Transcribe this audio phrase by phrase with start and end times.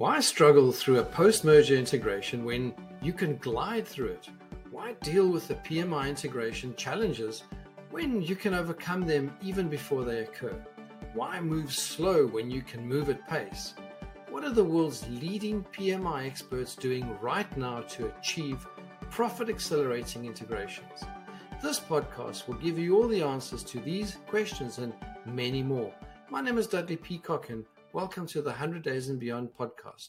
[0.00, 4.30] Why struggle through a post merger integration when you can glide through it?
[4.70, 7.42] Why deal with the PMI integration challenges
[7.90, 10.58] when you can overcome them even before they occur?
[11.12, 13.74] Why move slow when you can move at pace?
[14.30, 18.66] What are the world's leading PMI experts doing right now to achieve
[19.10, 21.04] profit accelerating integrations?
[21.62, 24.94] This podcast will give you all the answers to these questions and
[25.26, 25.92] many more.
[26.30, 30.08] My name is Dudley Peacock, and welcome to the 100 Days and Beyond podcast.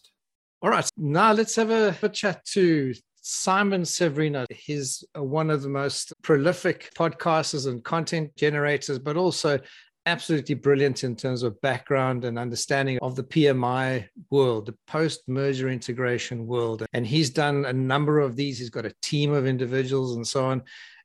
[0.61, 4.45] All right, now let's have a, a chat to Simon Severino.
[4.51, 9.59] He's uh, one of the most prolific podcasters and content generators, but also
[10.05, 15.69] absolutely brilliant in terms of background and understanding of the PMI world, the post merger
[15.69, 16.85] integration world.
[16.93, 18.59] And he's done a number of these.
[18.59, 20.63] He's got a team of individuals and so on.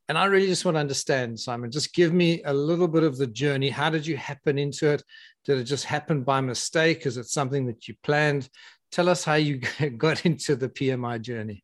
[0.09, 3.17] And I really just want to understand, Simon, just give me a little bit of
[3.17, 3.71] the journey.
[3.71, 5.03] How did you happen into it?
[5.47, 7.07] Did it just happen by mistake?
[7.07, 8.49] Is it something that you planned?
[8.91, 9.61] Tell us how you
[9.97, 11.63] got into the PMI journey.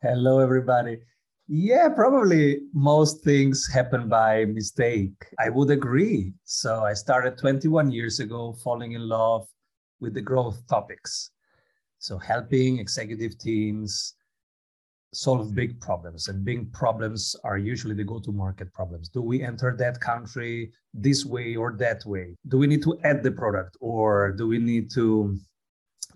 [0.00, 1.00] Hello, everybody.
[1.48, 5.14] Yeah, probably most things happen by mistake.
[5.40, 6.32] I would agree.
[6.44, 9.48] So I started 21 years ago falling in love
[9.98, 11.30] with the growth topics.
[11.98, 14.14] So helping executive teams
[15.14, 15.54] solve mm-hmm.
[15.54, 19.08] big problems and big problems are usually the go-to market problems.
[19.08, 22.36] Do we enter that country this way or that way?
[22.48, 25.38] Do we need to add the product or do we need to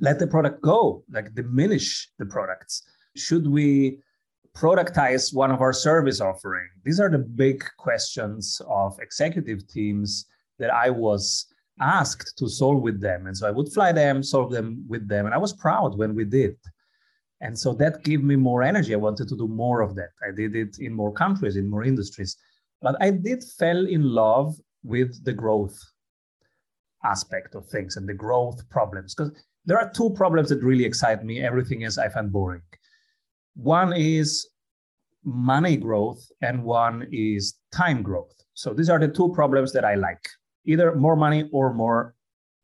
[0.00, 2.82] let the product go like diminish the products?
[3.16, 4.00] Should we
[4.56, 6.68] productize one of our service offering?
[6.84, 10.26] These are the big questions of executive teams
[10.58, 11.46] that i was
[11.80, 13.28] asked to solve with them.
[13.28, 15.26] And so i would fly them solve them with them.
[15.26, 16.56] And i was proud when we did
[17.40, 18.94] and so that gave me more energy.
[18.94, 20.10] I wanted to do more of that.
[20.26, 22.36] I did it in more countries, in more industries.
[22.82, 25.78] But I did fell in love with the growth
[27.04, 29.14] aspect of things and the growth problems.
[29.14, 29.32] Because
[29.66, 31.40] there are two problems that really excite me.
[31.40, 32.62] Everything else I find boring.
[33.54, 34.48] One is
[35.24, 38.34] money growth, and one is time growth.
[38.54, 40.28] So these are the two problems that I like
[40.64, 42.14] either more money or more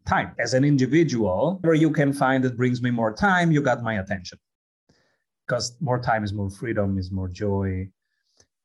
[0.06, 0.34] time.
[0.38, 3.94] As an individual, where you can find that brings me more time, you got my
[3.98, 4.38] attention
[5.46, 7.88] because more time is more freedom is more joy.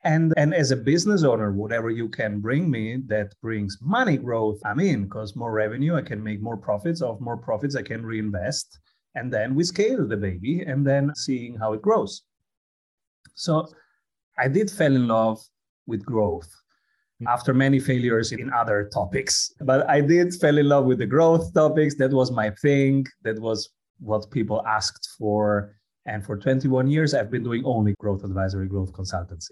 [0.04, 4.62] And and as a business owner whatever you can bring me that brings money growth
[4.64, 7.02] i'm in because more revenue i can make more profits.
[7.02, 8.80] Of more profits i can reinvest.
[9.16, 12.22] And then we scale the baby and then seeing how it grows.
[13.36, 13.68] So
[14.38, 15.40] i did fall in love
[15.86, 16.50] with growth
[17.28, 19.54] after many failures in other topics.
[19.60, 21.96] But i did fall in love with the growth topics.
[21.96, 23.06] That was my thing.
[23.24, 23.70] That was
[24.00, 25.76] what people asked for
[26.10, 29.52] and for 21 years, I've been doing only growth advisory, growth consultancy.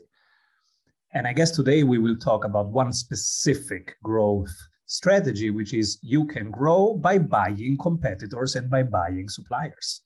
[1.14, 4.54] And I guess today we will talk about one specific growth
[4.88, 10.02] strategy, which is you can grow by buying competitors and by buying suppliers,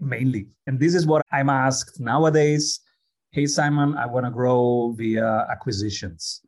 [0.00, 0.46] mainly.
[0.68, 2.80] And this is what I'm asked nowadays.
[3.32, 6.42] Hey, Simon, I want to grow via acquisitions.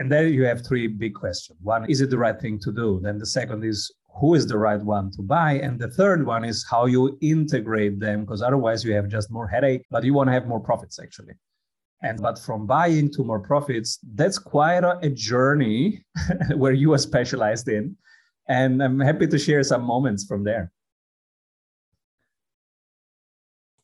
[0.00, 1.58] And there you have three big questions.
[1.62, 2.98] One, is it the right thing to do?
[3.02, 6.44] Then the second is, who is the right one to buy and the third one
[6.44, 10.28] is how you integrate them because otherwise you have just more headache but you want
[10.28, 11.34] to have more profits actually
[12.02, 16.04] and but from buying to more profits that's quite a, a journey
[16.56, 17.96] where you are specialized in
[18.48, 20.72] and i'm happy to share some moments from there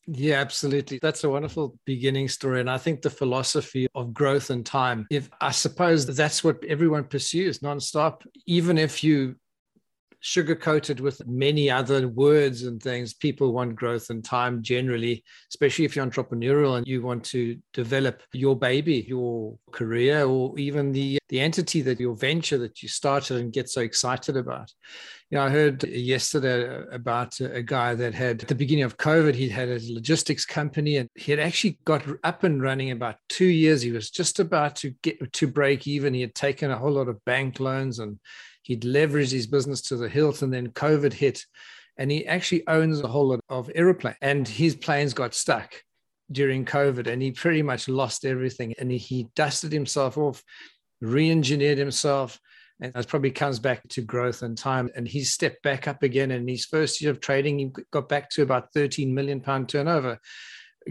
[0.07, 0.99] Yeah, absolutely.
[1.01, 2.61] That's a wonderful beginning story.
[2.61, 7.05] And I think the philosophy of growth and time, if I suppose that's what everyone
[7.05, 9.37] pursues nonstop, even if you
[10.25, 13.13] sugar coated with many other words and things.
[13.13, 18.23] People want growth and time generally, especially if you're entrepreneurial and you want to develop
[18.33, 23.37] your baby, your career, or even the, the entity that your venture that you started
[23.37, 24.73] and get so excited about.
[25.29, 29.35] You know, I heard yesterday about a guy that had at the beginning of COVID,
[29.35, 33.45] he had a logistics company and he had actually got up and running about two
[33.45, 33.83] years.
[33.83, 36.15] He was just about to get to break even.
[36.15, 38.19] He had taken a whole lot of bank loans and
[38.65, 41.45] He'd leveraged his business to the hilt, and then COVID hit,
[41.99, 44.17] and he actually owns a whole lot of aeroplanes.
[44.23, 45.75] and his planes got stuck
[46.33, 48.75] during COVID, and he pretty much lost everything.
[48.79, 50.43] And he, dusted himself off,
[51.03, 52.41] re-engineered himself,
[52.81, 54.91] and that probably comes back to growth and time.
[54.97, 56.31] And he stepped back up again.
[56.31, 60.19] And his first year of trading, he got back to about 13 million pound turnover,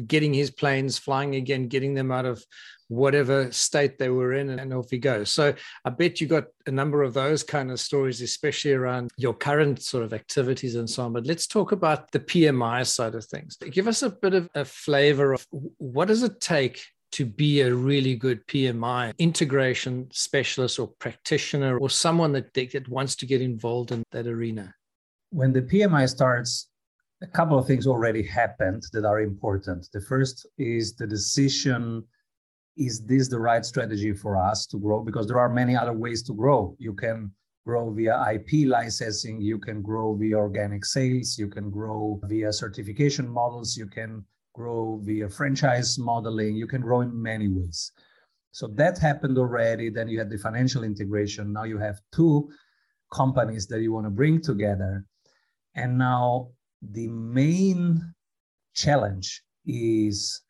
[0.07, 2.43] getting his planes flying again, getting them out of
[2.89, 5.31] whatever state they were in, and off he goes.
[5.31, 5.53] So
[5.85, 9.81] I bet you got a number of those kind of stories, especially around your current
[9.81, 11.13] sort of activities and so on.
[11.13, 13.57] But let's talk about the PMI side of things.
[13.57, 15.45] Give us a bit of a flavor of
[15.77, 21.89] what does it take to be a really good PMI integration specialist or practitioner or
[21.89, 24.73] someone that, that wants to get involved in that arena?
[25.33, 26.69] when the PMI starts,
[27.23, 29.87] a couple of things already happened that are important.
[29.93, 32.03] The first is the decision
[32.75, 35.03] is this the right strategy for us to grow?
[35.03, 36.75] Because there are many other ways to grow.
[36.79, 37.31] You can
[37.65, 43.29] grow via IP licensing, you can grow via organic sales, you can grow via certification
[43.29, 47.91] models, you can grow via franchise modeling, you can grow in many ways.
[48.51, 49.89] So that happened already.
[49.89, 51.53] Then you had the financial integration.
[51.53, 52.49] Now you have two
[53.13, 55.05] companies that you want to bring together.
[55.75, 56.49] And now
[56.91, 58.13] the main
[58.73, 60.41] challenge is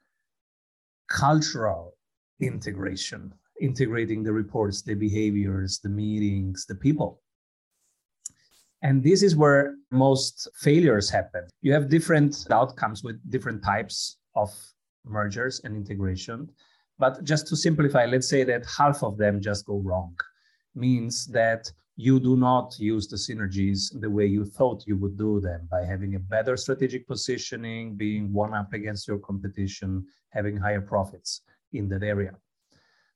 [1.09, 1.93] cultural
[2.39, 3.31] integration,
[3.61, 7.21] integrating the reports, the behaviors, the meetings, the people.
[8.81, 11.47] And this is where most failures happen.
[11.61, 14.49] You have different outcomes with different types of
[15.05, 16.49] mergers and integration.
[16.99, 20.15] But just to simplify, let's say that half of them just go wrong,
[20.75, 25.39] means that you do not use the synergies the way you thought you would do
[25.39, 30.81] them by having a better strategic positioning, being one up against your competition, having higher
[30.81, 31.41] profits
[31.73, 32.31] in that area.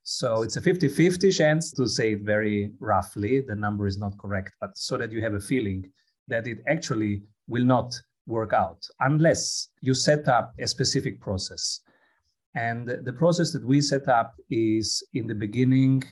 [0.03, 3.41] So it's a 50 50 chance to say it very roughly.
[3.41, 5.91] The number is not correct, but so that you have a feeling
[6.27, 11.81] that it actually will not work out unless you set up a specific process.
[12.55, 16.03] And the process that we set up is in the beginning,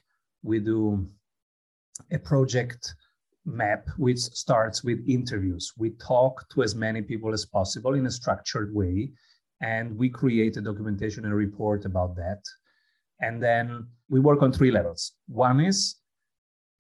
[0.44, 1.08] we do
[2.12, 2.96] a project
[3.46, 5.74] map which starts with interviews.
[5.78, 9.12] We talk to as many people as possible in a structured way,
[9.62, 12.42] and we create a documentation and a report about that.
[13.22, 15.14] And then we work on three levels.
[15.28, 15.96] One is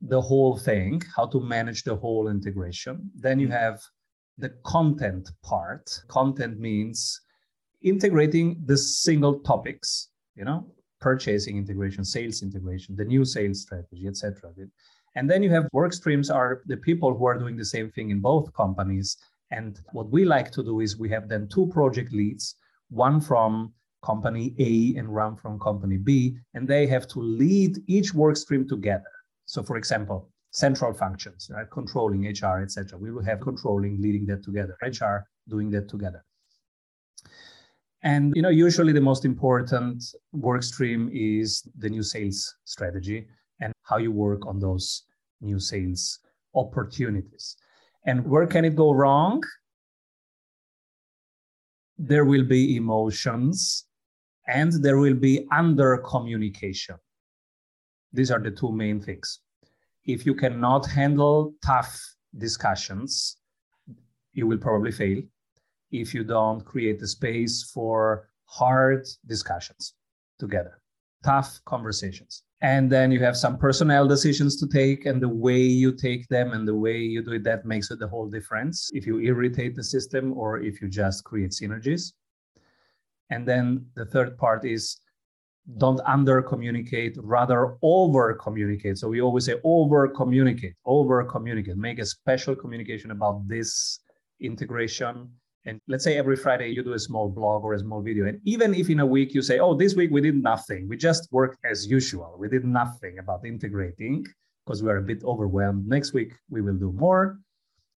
[0.01, 3.09] the whole thing, how to manage the whole integration.
[3.15, 3.81] Then you have
[4.37, 5.89] the content part.
[6.07, 7.21] Content means
[7.81, 10.67] integrating the single topics, you know,
[10.99, 14.51] purchasing integration, sales integration, the new sales strategy, etc.
[15.15, 18.09] And then you have work streams are the people who are doing the same thing
[18.09, 19.17] in both companies.
[19.51, 22.55] And what we like to do is we have then two project leads,
[22.89, 23.73] one from
[24.03, 28.67] company A and one from company B, and they have to lead each work stream
[28.67, 29.11] together.
[29.45, 31.69] So for example, central functions, right?
[31.71, 32.97] Controlling HR, etc.
[32.97, 36.23] We will have controlling leading that together, HR doing that together.
[38.03, 40.03] And you know, usually the most important
[40.33, 43.27] work stream is the new sales strategy
[43.87, 45.03] how you work on those
[45.41, 46.19] new sales
[46.55, 47.57] opportunities.
[48.05, 49.43] And where can it go wrong?
[51.97, 53.85] There will be emotions
[54.47, 56.95] and there will be under communication.
[58.13, 59.39] These are the two main things.
[60.05, 61.99] If you cannot handle tough
[62.37, 63.37] discussions,
[64.33, 65.21] you will probably fail
[65.91, 69.93] if you don't create the space for hard discussions
[70.37, 70.79] together,
[71.23, 75.91] tough conversations and then you have some personnel decisions to take and the way you
[75.91, 78.89] take them and the way you do it that makes it the whole difference.
[78.91, 82.13] If you irritate the system or if you just create synergies.
[83.29, 84.99] And then the third part is
[85.77, 88.97] don't under communicate rather over communicate.
[88.97, 91.77] So we always say over communicate over communicate.
[91.77, 93.99] Make a special communication about this
[94.39, 95.29] integration
[95.65, 98.27] and let's say every Friday you do a small blog or a small video.
[98.27, 100.95] And even if in a week you say, oh, this week we did nothing, we
[100.95, 102.35] just worked as usual.
[102.37, 104.25] We did nothing about integrating
[104.65, 105.87] because we are a bit overwhelmed.
[105.87, 107.39] Next week we will do more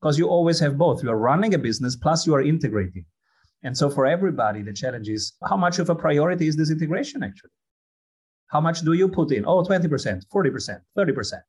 [0.01, 1.03] because you always have both.
[1.03, 3.05] You are running a business plus you are integrating.
[3.63, 7.23] And so for everybody, the challenge is how much of a priority is this integration
[7.23, 7.51] actually?
[8.47, 9.45] How much do you put in?
[9.45, 11.41] Oh, 20%, 40%, 30%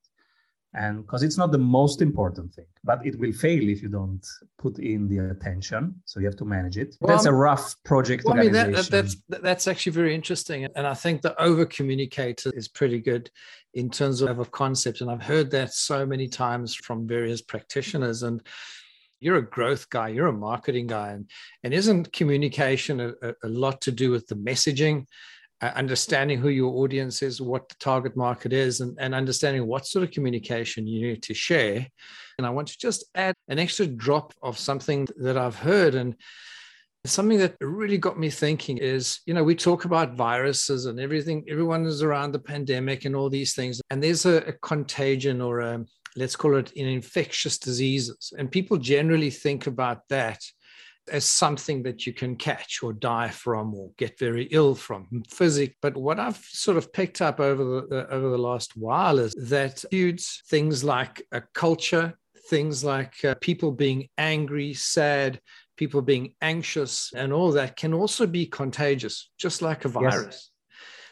[0.75, 4.25] and because it's not the most important thing but it will fail if you don't
[4.57, 6.95] put in the attention so you have to manage it.
[6.99, 10.85] Well, that's a rough project well, I mean, that, that's that's actually very interesting and
[10.85, 13.31] i think the over communicator is pretty good
[13.73, 18.21] in terms of a concept and i've heard that so many times from various practitioners
[18.23, 18.43] and
[19.19, 21.29] you're a growth guy you're a marketing guy and,
[21.63, 25.05] and isn't communication a, a lot to do with the messaging
[25.61, 29.85] Uh, understanding who your audience is, what the target market is, and, and understanding what
[29.85, 31.85] sort of communication you need to share.
[32.37, 35.95] And I want to just add an extra drop of something that I've heard.
[35.95, 36.15] And
[37.05, 41.45] something that really got me thinking is you know, we talk about viruses and everything,
[41.49, 43.81] everyone is around the pandemic and all these things.
[43.89, 45.85] And there's a, a contagion or a,
[46.15, 48.33] let's call it an infectious diseases.
[48.37, 50.39] And people generally think about that
[51.11, 55.75] as something that you can catch or die from or get very ill from physic
[55.81, 59.33] but what i've sort of picked up over the uh, over the last while is
[59.33, 62.13] that huge things like a culture
[62.49, 65.39] things like uh, people being angry sad
[65.77, 70.49] people being anxious and all that can also be contagious just like a virus yes.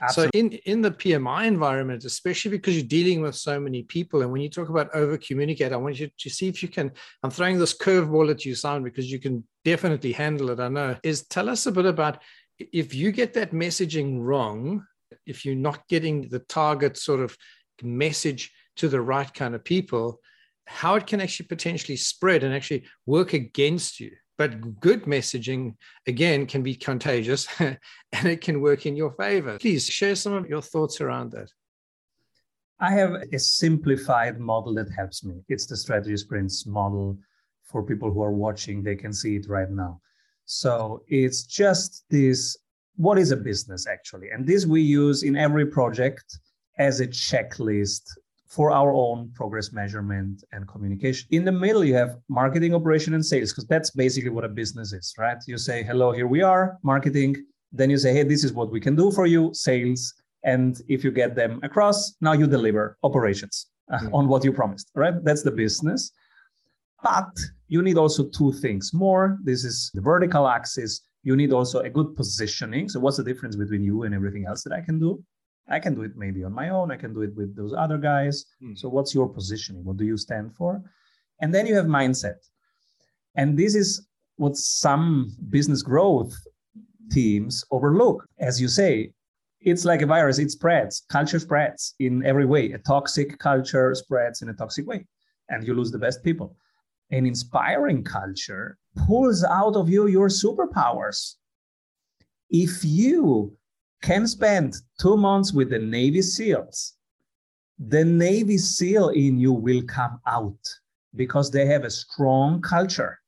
[0.01, 0.31] Absolutely.
[0.31, 4.31] So in in the PMI environment, especially because you're dealing with so many people, and
[4.31, 6.91] when you talk about over communicate, I want you to see if you can.
[7.23, 10.61] I'm throwing this curveball at you, Simon, because you can definitely handle it.
[10.61, 10.95] I know.
[11.03, 12.21] Is tell us a bit about
[12.57, 14.85] if you get that messaging wrong,
[15.25, 17.37] if you're not getting the target sort of
[17.83, 20.21] message to the right kind of people,
[20.67, 24.11] how it can actually potentially spread and actually work against you.
[24.37, 29.57] But good messaging, again, can be contagious and it can work in your favor.
[29.59, 31.49] Please share some of your thoughts around that.
[32.79, 35.35] I have a simplified model that helps me.
[35.49, 37.17] It's the strategy sprints model
[37.67, 38.81] for people who are watching.
[38.81, 40.01] They can see it right now.
[40.45, 42.57] So it's just this
[42.97, 44.29] what is a business actually?
[44.31, 46.39] And this we use in every project
[46.79, 48.01] as a checklist
[48.47, 51.27] for our own progress measurement and communication.
[51.31, 54.93] In the middle, you have marketing, operation, and sales, because that's basically what a business
[54.93, 55.37] is, right?
[55.47, 57.35] You say, hello, here we are, marketing.
[57.71, 60.13] Then you say, hey, this is what we can do for you, sales.
[60.43, 64.15] And if you get them across, now you deliver operations uh, mm-hmm.
[64.15, 65.13] on what you promised, right?
[65.23, 66.11] That's the business.
[67.03, 67.29] But
[67.67, 69.37] you need also two things more.
[69.43, 71.01] This is the vertical axis.
[71.23, 72.87] You need also a good positioning.
[72.89, 75.23] So, what's the difference between you and everything else that I can do?
[75.69, 76.91] I can do it maybe on my own.
[76.91, 78.45] I can do it with those other guys.
[78.63, 78.77] Mm.
[78.77, 79.83] So, what's your positioning?
[79.83, 80.81] What do you stand for?
[81.41, 82.37] And then you have mindset.
[83.35, 84.07] And this is
[84.37, 86.33] what some business growth
[87.11, 88.25] teams overlook.
[88.39, 89.11] As you say,
[89.61, 92.71] it's like a virus, it spreads, culture spreads in every way.
[92.71, 95.05] A toxic culture spreads in a toxic way,
[95.49, 96.55] and you lose the best people.
[97.11, 101.35] An inspiring culture pulls out of you your superpowers.
[102.49, 103.55] If you
[104.01, 106.95] can spend two months with the Navy SEALs,
[107.79, 110.59] the Navy SEAL in you will come out
[111.15, 113.19] because they have a strong culture.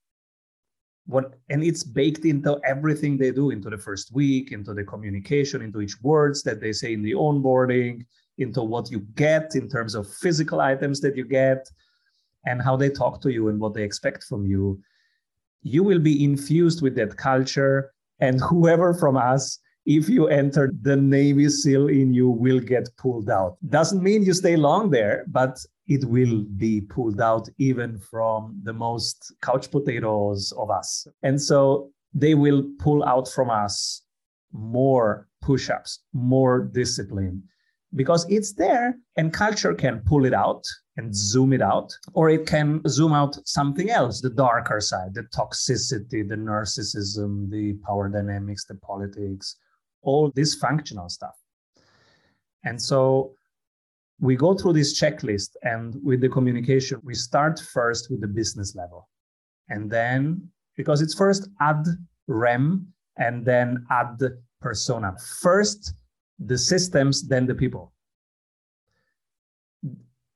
[1.05, 5.61] What, and it's baked into everything they do into the first week, into the communication,
[5.61, 8.05] into each words that they say in the onboarding,
[8.37, 11.67] into what you get in terms of physical items that you get,
[12.45, 14.79] and how they talk to you and what they expect from you.
[15.61, 20.95] You will be infused with that culture, and whoever from us if you enter the
[20.95, 23.57] Navy SEAL in you will get pulled out.
[23.69, 28.73] Doesn't mean you stay long there, but it will be pulled out even from the
[28.73, 31.07] most couch potatoes of us.
[31.23, 34.03] And so they will pull out from us
[34.51, 37.41] more push ups, more discipline,
[37.95, 40.63] because it's there and culture can pull it out
[40.97, 41.13] and mm-hmm.
[41.13, 46.27] zoom it out, or it can zoom out something else, the darker side, the toxicity,
[46.27, 49.55] the narcissism, the power dynamics, the politics,
[50.01, 51.35] all dysfunctional stuff.
[52.63, 53.33] And so
[54.19, 58.75] we go through this checklist and with the communication, we start first with the business
[58.75, 59.07] level.
[59.69, 61.85] And then, because it's first ad
[62.27, 64.19] rem and then ad
[64.61, 65.15] persona.
[65.41, 65.93] First
[66.39, 67.93] the systems, then the people.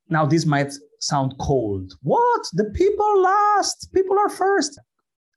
[0.10, 1.94] Now, this might sound cold.
[2.04, 2.48] What?
[2.54, 4.80] The people last, people are first.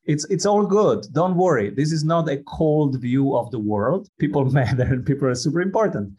[0.04, 1.06] It's it's all good.
[1.12, 1.70] Don't worry.
[1.70, 4.08] This is not a cold view of the world.
[4.18, 6.12] People matter and people are super important.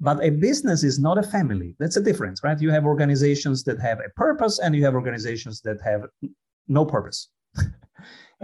[0.00, 1.76] But a business is not a family.
[1.78, 2.60] That's a difference right?
[2.60, 6.02] You have organizations that have a purpose and you have organizations that have
[6.66, 7.28] no purpose.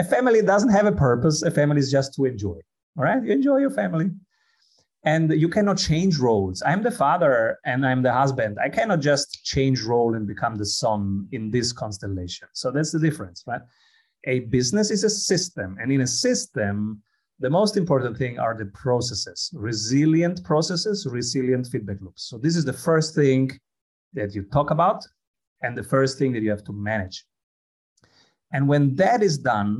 [0.01, 1.43] A family doesn't have a purpose.
[1.43, 2.57] A family is just to enjoy.
[2.97, 3.21] All right?
[3.21, 4.11] You enjoy your family
[5.09, 6.63] and you cannot change roles.
[6.71, 8.59] I'm the father and i'm the husband.
[8.67, 12.49] I cannot just change role and become the son in this constellation.
[12.53, 13.63] So that's the difference right?
[14.25, 17.03] A business is a system and in a system
[17.41, 19.51] the most important thing are the processes.
[19.55, 22.25] Resilient processes resilient feedback loops.
[22.29, 23.45] So this is the first thing
[24.19, 25.01] that you talk about
[25.63, 27.25] and the first thing that you have to manage.
[28.53, 29.71] And when that is done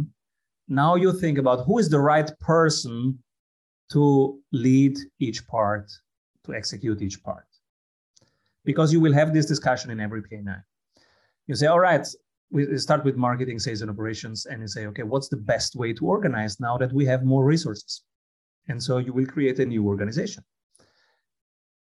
[0.69, 3.19] now you think about who is the right person
[3.91, 5.91] to lead each part
[6.45, 7.45] to execute each part
[8.65, 10.63] because you will have this discussion in every PMI.
[11.47, 12.07] You say, all right,
[12.51, 15.93] we start with marketing, sales, and operations, and you say, okay, what's the best way
[15.95, 18.03] to organize now that we have more resources?
[18.69, 20.45] And so you will create a new organization.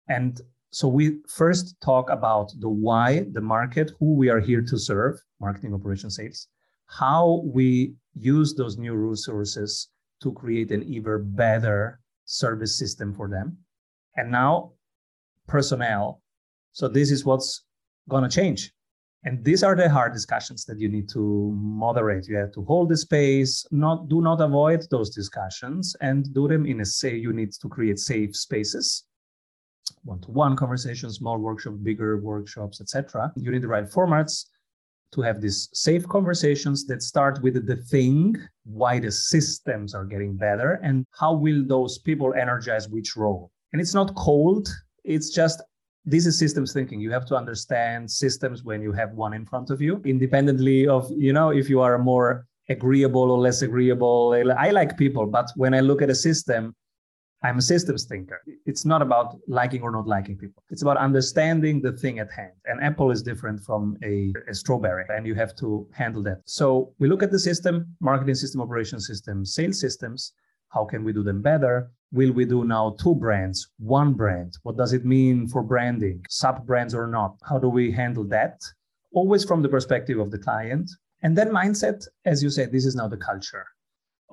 [0.10, 0.42] And
[0.72, 5.22] so we first talk about the why, the market, who we are here to serve,
[5.40, 6.48] marketing, operations, sales,
[6.88, 9.90] how we use those new resources
[10.24, 13.58] to create an even better service system for them.
[14.16, 14.74] And now
[15.48, 16.22] personnel.
[16.72, 17.64] So this is what's
[18.10, 18.72] going to change.
[19.26, 22.28] And these are the hard discussions that you need to moderate.
[22.28, 26.66] You have to hold the space not do not avoid those discussions and do them
[26.66, 29.06] in a say you need to create safe spaces.
[30.04, 34.46] One-to-one conversations small workshops bigger workshops etc you need the right formats
[35.14, 40.36] to have these safe conversations that start with the thing why the systems are getting
[40.36, 44.68] better and how will those people energize which role And it's not cold,
[45.04, 45.62] it's just
[46.06, 47.00] this is systems thinking.
[47.00, 51.10] You have to understand systems when you have one in front of you, independently of,
[51.16, 54.36] you know, if you are more agreeable or less agreeable.
[54.58, 56.76] I like people, but when I look at a system,
[57.46, 58.42] I'm a systems thinker.
[58.66, 60.64] It's not about liking or not liking people.
[60.70, 62.54] It's about understanding the thing at hand.
[62.66, 66.38] An apple is different from a, a, strawberry, and you have to handle that.
[66.46, 70.32] So we look at the system, marketing system, operation system, sales systems.
[70.70, 71.92] How can we do them better?
[72.14, 74.54] Will we do now two brands, one brand?
[74.64, 77.36] What does it mean for branding, sub brands or not?
[77.44, 78.62] How do we handle that?
[79.14, 80.90] Always from the perspective of the client.
[81.22, 83.66] And then mindset, as you said, this is now the culture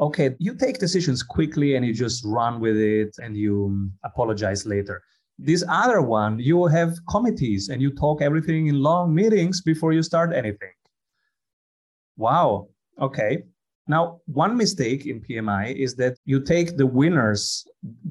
[0.00, 4.64] okay, you take decisions quickly and you just run with it and you um, apologize
[4.64, 5.02] later.
[5.38, 10.02] This other one, you have committees and you talk everything in long meetings before you
[10.02, 10.72] start anything.
[12.16, 12.68] Wow.
[13.00, 13.44] Okay.
[13.86, 17.66] Now, one mistake in PMI is that you take the winner's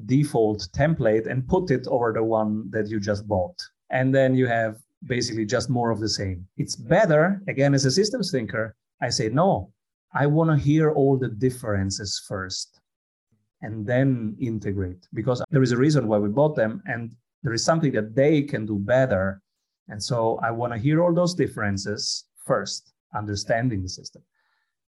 [0.06, 3.56] default template and put it over the one that you just bought.
[3.90, 6.46] And then you have basically just more of the same.
[6.56, 9.72] It's better, again, as a systems thinker, I say, no,
[10.12, 12.80] I want to hear all the differences first
[13.62, 17.64] and then integrate because there is a reason why we bought them and there is
[17.64, 19.40] something that they can do better.
[19.88, 24.22] And so I want to hear all those differences first, understanding the system,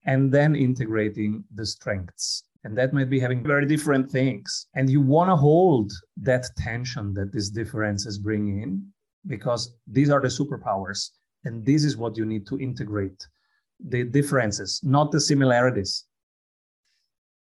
[0.07, 2.45] and then integrating the strengths.
[2.65, 4.67] And that might be having very different things.
[4.75, 8.87] And you want to hold that tension that these differences bring in
[9.27, 11.11] because these are the superpowers.
[11.45, 13.27] And this is what you need to integrate
[13.87, 16.05] the differences, not the similarities.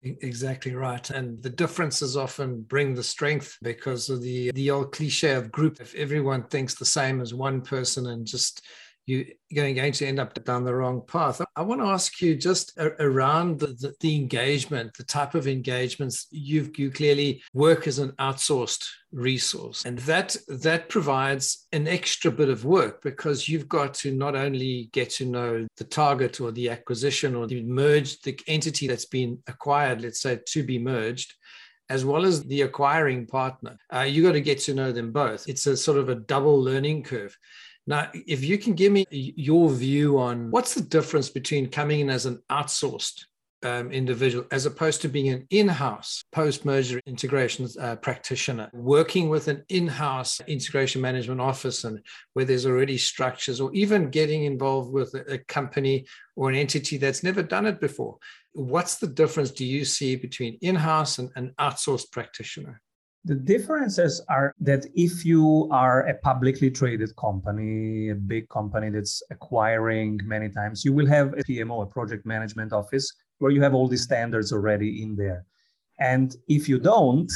[0.04, 1.10] Exactly right.
[1.10, 5.82] And the differences often bring the strength because of the the old cliche of group.
[5.82, 8.62] If everyone thinks the same as one person and just
[9.06, 11.40] you're going to end up down the wrong path.
[11.56, 16.28] I want to ask you just around the, the, the, engagement, the type of engagements
[16.32, 22.50] you've you clearly work as an outsourced resource, and that that provides an extra bit
[22.50, 26.70] of work because you've got to not only get to know the target or the
[26.70, 31.34] acquisition or the merged the entity that's been acquired, let's say to be merged,
[31.90, 33.78] as well as the acquiring partner.
[33.94, 35.48] Uh, you got to get to know them both.
[35.48, 37.38] It's a sort of a double learning curve.
[37.88, 42.10] Now, if you can give me your view on what's the difference between coming in
[42.10, 43.26] as an outsourced
[43.64, 49.64] um, individual as opposed to being an in-house post-merger integrations uh, practitioner working with an
[49.70, 52.00] in-house integration management office and
[52.34, 56.98] where there's already structures or even getting involved with a, a company or an entity
[56.98, 58.18] that's never done it before.
[58.54, 62.82] What's the difference do you see between in-house and an outsourced practitioner
[63.26, 69.24] the differences are that if you are a publicly traded company, a big company that's
[69.32, 73.74] acquiring many times, you will have a PMO, a project management office, where you have
[73.74, 75.44] all these standards already in there.
[76.00, 77.32] And if you don't,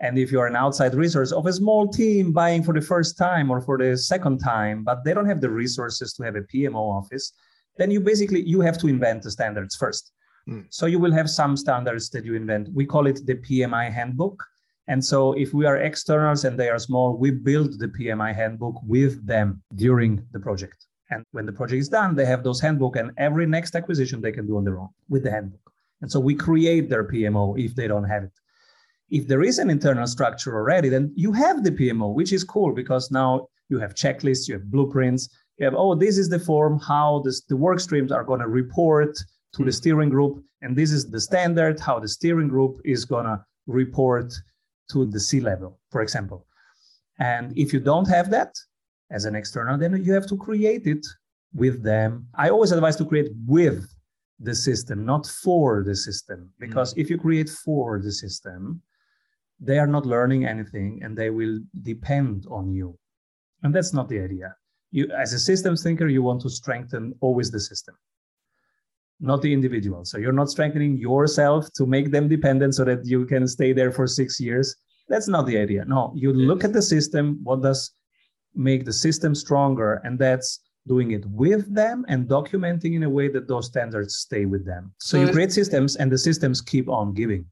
[0.00, 3.50] and if you're an outside resource of a small team buying for the first time
[3.50, 6.98] or for the second time, but they don't have the resources to have a PMO
[6.98, 7.32] office,
[7.76, 10.10] then you basically you have to invent the standards first.
[10.48, 10.66] Mm.
[10.70, 12.70] So you will have some standards that you invent.
[12.72, 14.42] We call it the PMI handbook
[14.86, 18.76] and so if we are externals and they are small, we build the PMI handbook
[18.84, 20.86] with them during the project.
[21.10, 24.32] And when the project is done, they have those handbook and every next acquisition they
[24.32, 25.72] can do on their own with the handbook.
[26.02, 28.32] And so we create their PMO if they don't have it.
[29.10, 32.72] If there is an internal structure already, then you have the PMO, which is cool
[32.72, 36.78] because now you have checklists, you have blueprints, you have, oh, this is the form,
[36.78, 39.16] how this, the work streams are going to report
[39.54, 40.42] to the steering group.
[40.62, 44.34] And this is the standard, how the steering group is going to report
[44.90, 46.46] to the C level, for example.
[47.18, 48.54] And if you don't have that
[49.10, 51.06] as an external, then you have to create it
[51.52, 52.26] with them.
[52.34, 53.86] I always advise to create with
[54.40, 56.98] the system, not for the system, because mm.
[56.98, 58.82] if you create for the system,
[59.60, 62.98] they are not learning anything and they will depend on you.
[63.62, 64.56] And that's not the idea.
[64.90, 67.94] You, as a systems thinker, you want to strengthen always the system
[69.24, 70.04] not the individual.
[70.04, 73.90] So you're not strengthening yourself to make them dependent so that you can stay there
[73.90, 74.76] for six years.
[75.08, 75.84] That's not the idea.
[75.84, 77.92] No, you look at the system, what does
[78.54, 83.28] make the system stronger, and that's doing it with them and documenting in a way
[83.28, 84.92] that those standards stay with them.
[84.98, 87.46] So, so you create systems and the systems keep on giving.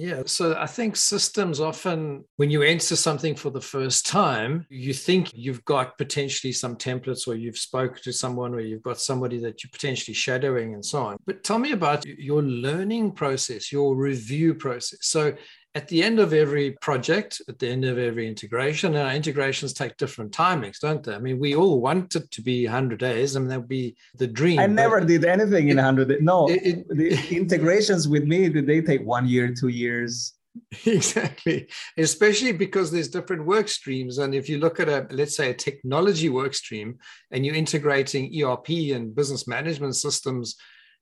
[0.00, 0.22] Yeah.
[0.24, 5.30] So I think systems often, when you enter something for the first time, you think
[5.34, 9.62] you've got potentially some templates or you've spoken to someone or you've got somebody that
[9.62, 11.18] you're potentially shadowing and so on.
[11.26, 15.00] But tell me about your learning process, your review process.
[15.02, 15.34] So
[15.74, 19.72] at the end of every project, at the end of every integration, and our integrations
[19.72, 21.14] take different timings, don't they?
[21.14, 23.36] I mean, we all want it to be 100 days.
[23.36, 24.58] I mean, that would be the dream.
[24.58, 26.18] I never did anything in 100 days.
[26.20, 30.34] No, it, it, the integrations with me, they take one year, two years.
[30.84, 34.18] Exactly, especially because there's different work streams.
[34.18, 36.98] And if you look at a, let's say, a technology work stream
[37.30, 40.56] and you're integrating ERP and business management systems,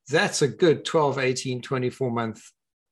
[0.07, 2.43] that's a good 12, 18, 24 month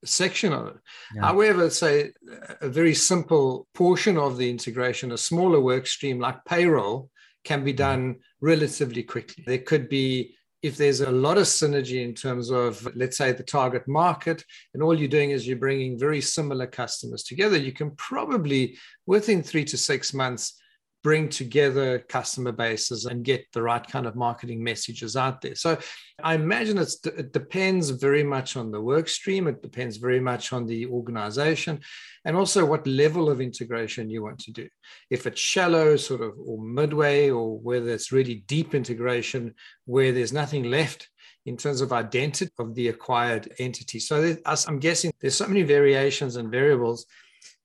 [0.06, 0.76] section of it.
[1.14, 1.22] Yeah.
[1.22, 2.12] However, say
[2.60, 7.10] a very simple portion of the integration, a smaller work stream like payroll,
[7.44, 9.44] can be done relatively quickly.
[9.46, 13.42] There could be if there's a lot of synergy in terms of, let's say, the
[13.42, 17.90] target market, and all you're doing is you're bringing very similar customers together, you can
[17.92, 20.60] probably, within three to six months,
[21.06, 25.54] bring together customer bases and get the right kind of marketing messages out there.
[25.54, 25.78] So
[26.20, 29.46] I imagine it depends very much on the work stream.
[29.46, 31.78] It depends very much on the organization
[32.24, 34.68] and also what level of integration you want to do.
[35.08, 40.32] If it's shallow, sort of, or midway, or whether it's really deep integration where there's
[40.32, 41.08] nothing left
[41.44, 44.00] in terms of identity of the acquired entity.
[44.00, 47.06] So I'm guessing there's so many variations and variables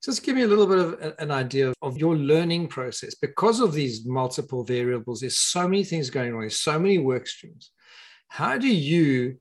[0.04, 3.14] just give me a little bit of an idea of your learning process.
[3.16, 7.28] Because of these multiple variables there's so many things going on there's so many work
[7.28, 7.72] streams.
[8.28, 9.38] How do you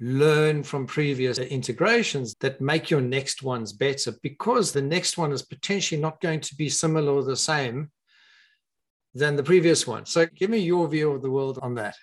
[0.00, 4.12] learn from previous integrations that make your next ones better?
[4.22, 7.90] Because the next one is potentially not going to be similar or the same
[9.14, 10.06] than the previous one.
[10.06, 11.96] So give me your view of the world on that.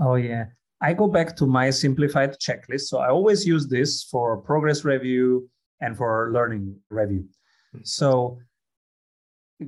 [0.00, 0.46] Oh yeah.
[0.80, 2.82] I go back to my simplified checklist.
[2.82, 5.48] So i always use this for progress review
[5.82, 7.26] and for learning review.
[7.72, 7.80] Hmm.
[7.84, 8.38] So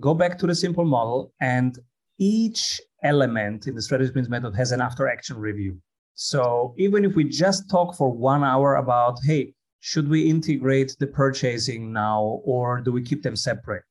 [0.00, 1.78] go back to the simple model and
[2.18, 5.76] each element in the strategy sprints method has an after action review.
[6.14, 11.08] So even if we just talk for one hour about, hey, should we integrate the
[11.08, 13.82] purchasing now or do we keep them separate?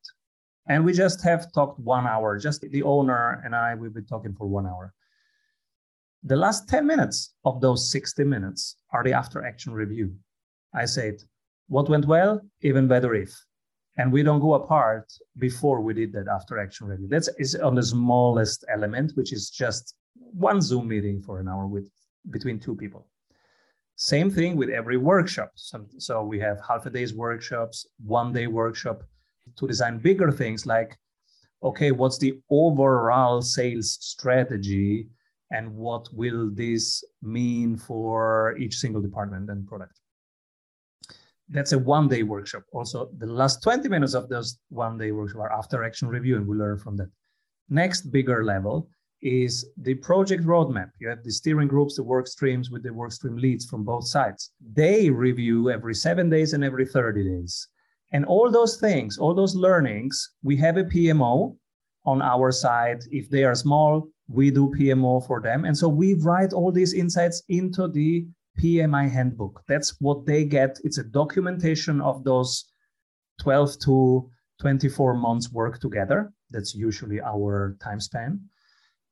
[0.66, 4.34] And we just have talked one hour, just the owner and I, we've been talking
[4.34, 4.94] for one hour.
[6.22, 10.14] The last 10 minutes of those 60 minutes are the after action review.
[10.74, 11.16] I said,
[11.68, 12.40] what went well?
[12.62, 13.34] Even better if.
[13.96, 17.08] And we don't go apart before we did that after action review.
[17.08, 21.66] That's is on the smallest element, which is just one Zoom meeting for an hour
[21.66, 21.88] with
[22.30, 23.06] between two people.
[23.96, 25.52] Same thing with every workshop.
[25.54, 29.04] So, so we have half a day's workshops, one day workshop
[29.56, 30.98] to design bigger things like,
[31.62, 35.06] okay, what's the overall sales strategy
[35.52, 40.00] and what will this mean for each single department and product?
[41.48, 42.62] That's a one day workshop.
[42.72, 46.46] Also, the last 20 minutes of those one day workshop are after action review, and
[46.46, 47.08] we learn from that.
[47.68, 48.88] Next bigger level
[49.22, 50.90] is the project roadmap.
[51.00, 54.06] You have the steering groups, the work streams with the work stream leads from both
[54.06, 54.50] sides.
[54.74, 57.68] They review every seven days and every 30 days.
[58.12, 61.56] And all those things, all those learnings, we have a PMO
[62.04, 63.00] on our side.
[63.10, 65.64] If they are small, we do PMO for them.
[65.64, 68.26] And so we write all these insights into the
[68.60, 69.62] PMI handbook.
[69.68, 70.78] That's what they get.
[70.84, 72.64] It's a documentation of those
[73.40, 76.32] 12 to 24 months work together.
[76.50, 78.40] That's usually our time span.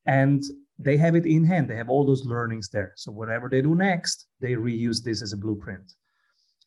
[0.05, 0.43] And
[0.79, 1.69] they have it in hand.
[1.69, 2.93] They have all those learnings there.
[2.95, 5.93] So whatever they do next, they reuse this as a blueprint.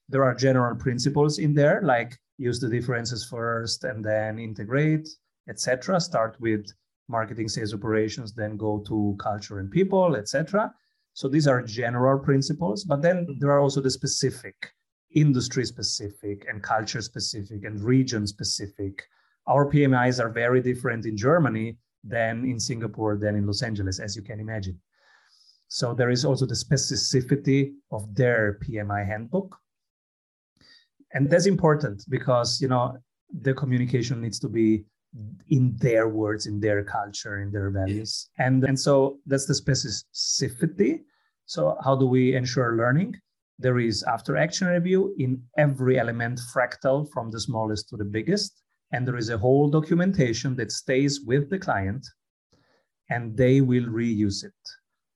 [0.08, 5.08] There are general principles in there, like use the differences first and then integrate,
[5.48, 6.00] etc.
[6.00, 6.66] Start with
[7.08, 10.72] marketing, sales, operations, then go to culture and people, etc.
[11.16, 13.38] So these are general principles, but then mm-hmm.
[13.38, 14.54] there are also the specific,
[15.14, 19.02] industry specific, and culture specific, and region specific.
[19.46, 24.14] Our PMIs are very different in Germany than in Singapore, than in Los Angeles, as
[24.14, 24.78] you can imagine.
[25.68, 29.56] So there is also the specificity of their PMI handbook.
[31.14, 32.98] And that's important because, you know,
[33.40, 34.84] the communication needs to be
[35.48, 38.28] in their words, in their culture, in their values.
[38.38, 41.00] And, and so that's the specificity.
[41.46, 43.16] So how do we ensure learning?
[43.58, 48.62] There is after action review in every element fractal from the smallest to the biggest.
[48.92, 52.06] And there is a whole documentation that stays with the client
[53.10, 54.52] and they will reuse it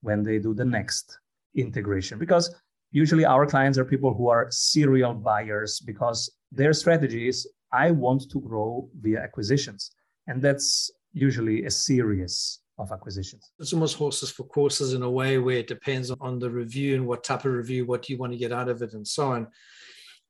[0.00, 1.18] when they do the next
[1.54, 2.18] integration.
[2.18, 2.54] Because
[2.92, 8.30] usually our clients are people who are serial buyers because their strategy is I want
[8.30, 9.90] to grow via acquisitions.
[10.26, 13.52] And that's usually a series of acquisitions.
[13.58, 17.06] It's almost horses for courses in a way where it depends on the review and
[17.06, 19.46] what type of review, what you want to get out of it, and so on.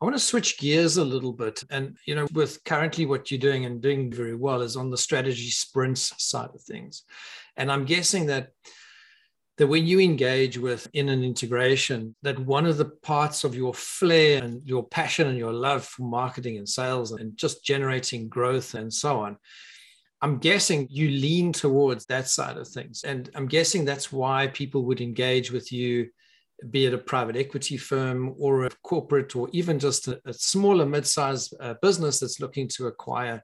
[0.01, 1.63] I want to switch gears a little bit.
[1.71, 4.97] And, you know, with currently what you're doing and doing very well is on the
[4.97, 7.05] strategy sprints side of things.
[7.57, 8.53] And I'm guessing that
[9.61, 13.75] that when you engage with in an integration, that one of the parts of your
[13.75, 18.73] flair and your passion and your love for marketing and sales and just generating growth
[18.73, 19.37] and so on,
[20.23, 23.05] I'm guessing you lean towards that side of things.
[23.05, 26.09] And I'm guessing that's why people would engage with you
[26.71, 30.87] be it a private equity firm or a corporate or even just a, a smaller
[30.87, 33.43] mid-sized uh, business that's looking to acquire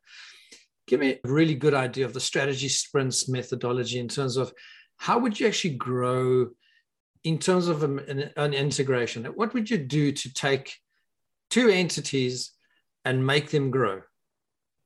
[0.87, 4.52] give me a really good idea of the strategy sprints methodology in terms of
[4.97, 6.49] how would you actually grow
[7.25, 10.75] in terms of an, an integration what would you do to take
[11.51, 12.53] two entities
[13.05, 14.01] and make them grow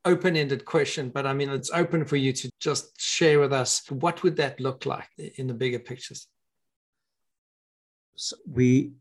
[0.04, 4.22] open-ended question but i mean it's open for you to just share with us what
[4.22, 6.26] would that look like in the bigger pictures
[8.16, 8.92] so we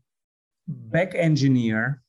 [0.66, 2.02] back engineer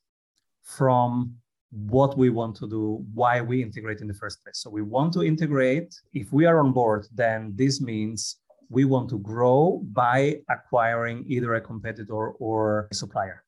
[0.63, 1.35] from
[1.71, 4.57] what we want to do, why we integrate in the first place.
[4.57, 5.95] So we want to integrate.
[6.13, 8.37] If we are on board, then this means
[8.71, 13.43] we want to grow by acquiring either a competitor or a supplier.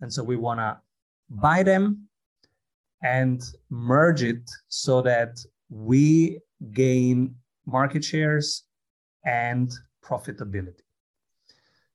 [0.00, 0.78] And so we want to
[1.28, 2.08] buy them
[3.02, 6.38] and merge it so that we
[6.72, 7.34] gain
[7.66, 8.64] market shares
[9.24, 9.70] and
[10.02, 10.86] profitability.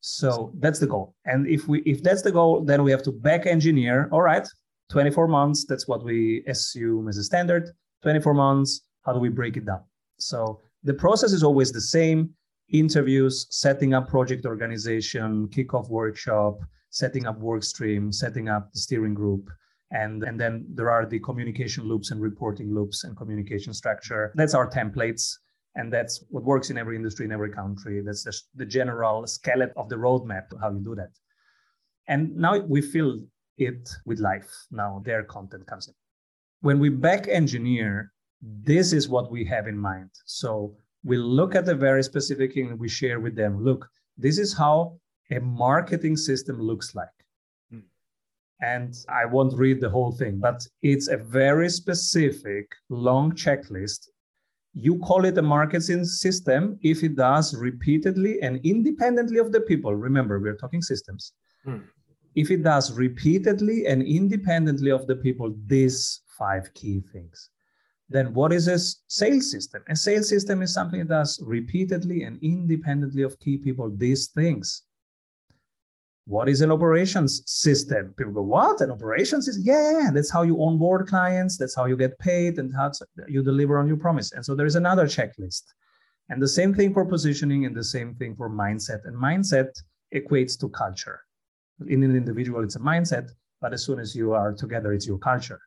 [0.02, 1.16] So that's the goal.
[1.24, 4.10] And if we if that's the goal, then we have to back engineer.
[4.12, 4.46] All right,
[4.90, 7.70] 24 months, that's what we assume as a standard.
[8.02, 9.82] 24 months, how do we break it down?
[10.20, 12.36] So the process is always the same.
[12.70, 19.14] Interviews, setting up project organization, kickoff workshop, setting up work stream, setting up the steering
[19.14, 19.50] group,
[19.92, 24.32] and, and then there are the communication loops and reporting loops and communication structure.
[24.36, 25.38] That's our templates.
[25.76, 28.02] And that's what works in every industry, in every country.
[28.02, 31.10] That's just the general skeleton of the roadmap how you do that.
[32.08, 33.22] And now we fill
[33.58, 34.52] it with life.
[34.72, 35.94] Now their content comes in.
[36.62, 40.10] When we back engineer, this is what we have in mind.
[40.26, 43.64] So we look at the very specific thing we share with them.
[43.64, 45.00] Look, this is how
[45.32, 47.08] a marketing system looks like.
[47.70, 47.80] Hmm.
[48.62, 54.08] And I won't read the whole thing, but it's a very specific long checklist
[54.74, 59.96] you call it a marketing system if it does repeatedly and independently of the people.
[59.96, 61.34] Remember, we're talking systems.
[61.64, 61.80] Hmm.
[62.36, 67.52] If it does repeatedly and independently of the people, these five key things.
[68.10, 69.84] Then what is a sales system?
[69.90, 74.84] A sales system is something that does repeatedly and independently of key people these things.
[76.26, 78.14] What is an operations system?
[78.18, 78.80] People go, what?
[78.82, 79.64] An operations system?
[79.66, 81.58] Yeah, that's how you onboard clients.
[81.58, 82.92] That's how you get paid and how
[83.28, 84.32] you deliver on your promise.
[84.32, 85.64] And so there is another checklist.
[86.30, 89.06] And the same thing for positioning and the same thing for mindset.
[89.06, 89.70] And mindset
[90.16, 91.20] equates to culture.
[91.88, 95.18] In an individual, it's a mindset, but as soon as you are together, it's your
[95.18, 95.60] culture.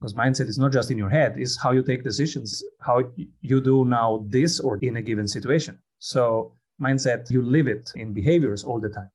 [0.00, 3.02] Because mindset is not just in your head, it's how you take decisions, how
[3.40, 5.78] you do now this or in a given situation.
[5.98, 9.10] So mindset, you live it in behaviors all the time.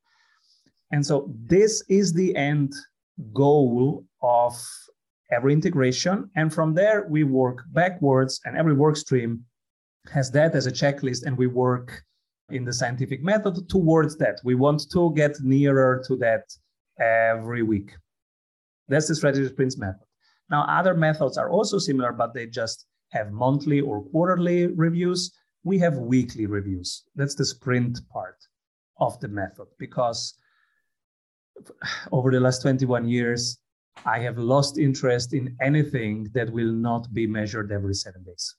[0.92, 2.74] And so this is the end
[3.34, 4.56] goal of
[5.32, 6.30] every integration.
[6.36, 9.46] And from there, we work backwards, and every work stream
[10.12, 12.04] has that as a checklist, and we work
[12.50, 14.40] in the scientific method towards that.
[14.44, 16.46] We want to get nearer to that
[17.00, 17.92] every week.
[18.88, 20.09] That's the strategy sprints method.
[20.50, 25.32] Now, other methods are also similar, but they just have monthly or quarterly reviews.
[25.64, 27.04] We have weekly reviews.
[27.16, 28.38] That's the sprint part
[29.00, 30.36] of the method because
[32.12, 33.60] over the last 21 years,
[34.06, 38.56] I have lost interest in anything that will not be measured every seven days.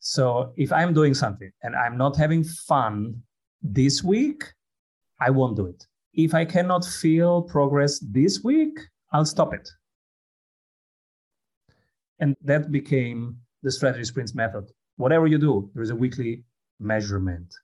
[0.00, 3.22] So if I'm doing something and I'm not having fun
[3.62, 4.44] this week,
[5.20, 5.86] I won't do it.
[6.14, 8.78] If I cannot feel progress this week,
[9.12, 9.68] I'll stop it.
[12.20, 14.70] And that became the strategy sprints method.
[14.96, 16.44] Whatever you do, there is a weekly
[16.80, 17.54] measurement.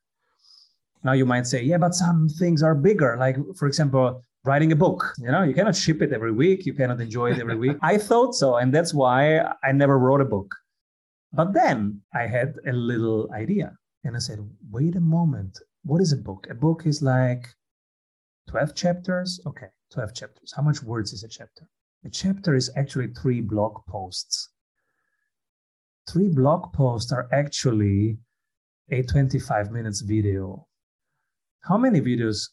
[1.03, 3.17] Now you might say, yeah, but some things are bigger.
[3.19, 5.15] Like, for example, writing a book.
[5.19, 6.67] You know, you cannot ship it every week.
[6.67, 7.77] You cannot enjoy it every week.
[7.83, 8.57] I thought so.
[8.57, 10.55] And that's why I never wrote a book.
[11.33, 14.39] But then I had a little idea and I said,
[14.71, 15.59] wait a moment.
[15.83, 16.47] What is a book?
[16.51, 17.49] A book is like
[18.49, 19.41] 12 chapters.
[19.47, 20.53] Okay, 12 chapters.
[20.55, 21.69] How much words is a chapter?
[22.05, 24.51] A chapter is actually three blog posts.
[26.11, 28.19] Three blog posts are actually
[28.91, 30.67] a 25 minutes video
[31.65, 32.51] how many videos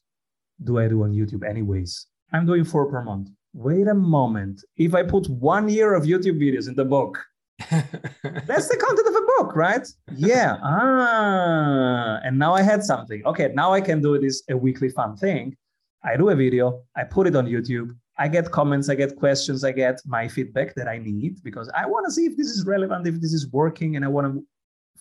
[0.63, 2.07] do I do on YouTube anyways?
[2.31, 3.29] I'm doing four per month.
[3.53, 4.63] Wait a moment.
[4.77, 7.21] If I put one year of YouTube videos in the book,
[7.69, 9.85] that's the content of a book, right?
[10.15, 10.57] Yeah.
[10.63, 13.21] Ah, and now I had something.
[13.25, 15.55] Okay, now I can do this a weekly fun thing.
[16.03, 17.91] I do a video, I put it on YouTube.
[18.17, 21.85] I get comments, I get questions, I get my feedback that I need because I
[21.85, 24.45] want to see if this is relevant, if this is working, and I want to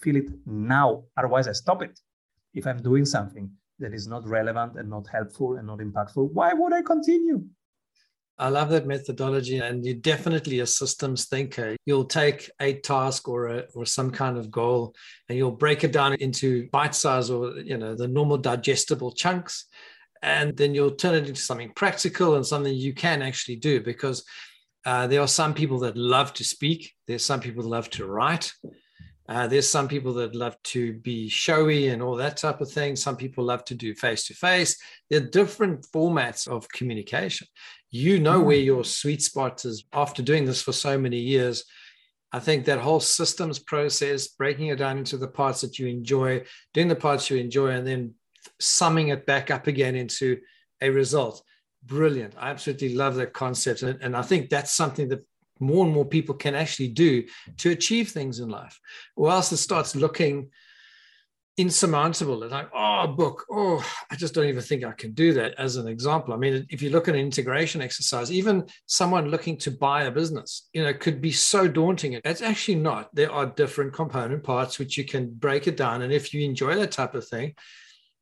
[0.01, 1.05] feel it now.
[1.17, 1.99] Otherwise, I stop it.
[2.55, 6.53] If I'm doing something that is not relevant and not helpful and not impactful, why
[6.53, 7.45] would I continue?
[8.39, 11.77] I love that methodology, and you're definitely a systems thinker.
[11.85, 14.95] You'll take a task or a, or some kind of goal,
[15.29, 19.67] and you'll break it down into bite size or you know the normal digestible chunks,
[20.23, 24.25] and then you'll turn it into something practical and something you can actually do because
[24.87, 26.93] uh, there are some people that love to speak.
[27.07, 28.53] There's some people that love to write.
[29.29, 32.97] Uh, there's some people that love to be showy and all that type of thing.
[32.97, 34.77] Some people love to do face to face
[35.11, 37.49] there are different formats of communication.
[37.91, 38.47] You know mm.
[38.47, 41.65] where your sweet spot is after doing this for so many years.
[42.33, 46.45] I think that whole systems process, breaking it down into the parts that you enjoy,
[46.73, 48.15] doing the parts you enjoy, and then
[48.59, 50.39] summing it back up again into
[50.81, 51.43] a result.
[51.85, 52.35] Brilliant.
[52.39, 53.83] I absolutely love that concept.
[53.83, 55.25] And, and I think that's something that
[55.59, 57.25] more and more people can actually do
[57.59, 58.79] to achieve things in life.
[59.17, 60.51] Or else it starts looking
[61.61, 62.43] insurmountable.
[62.43, 65.77] it's like, oh, book, oh, I just don't even think I can do that as
[65.77, 66.33] an example.
[66.33, 70.11] I mean, if you look at an integration exercise, even someone looking to buy a
[70.11, 72.19] business, you know, could be so daunting.
[72.25, 73.15] It's actually not.
[73.15, 76.03] There are different component parts which you can break it down.
[76.03, 77.55] And if you enjoy that type of thing,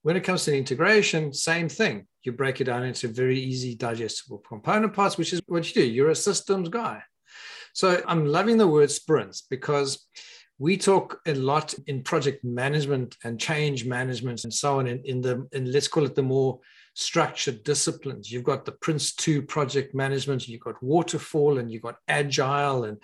[0.02, 2.06] when it comes to integration, same thing.
[2.22, 5.88] You break it down into very easy, digestible component parts, which is what you do.
[5.88, 7.02] You're a systems guy.
[7.72, 10.06] So I'm loving the word sprints because
[10.58, 15.20] we talk a lot in project management and change management and so on in, in
[15.20, 16.58] the in let's call it the more
[16.94, 18.30] structured disciplines.
[18.30, 22.84] You've got the Prince 2 project management, you've got waterfall, and you've got agile.
[22.84, 22.98] And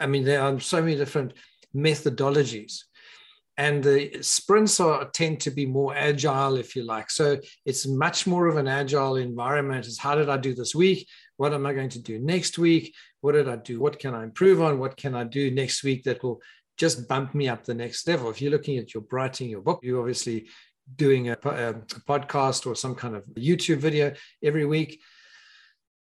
[0.00, 1.34] I mean, there are so many different
[1.76, 2.84] methodologies
[3.56, 7.10] and the sprints are tend to be more agile if you like.
[7.10, 9.86] So it's much more of an agile environment.
[9.86, 11.08] Is how did i do this week?
[11.36, 12.94] What am i going to do next week?
[13.20, 13.80] What did i do?
[13.80, 14.78] What can i improve on?
[14.78, 16.40] What can i do next week that will
[16.76, 18.30] just bump me up the next level?
[18.30, 20.48] If you're looking at your writing your book you're obviously
[20.96, 21.74] doing a, a
[22.06, 24.12] podcast or some kind of youtube video
[24.42, 25.00] every week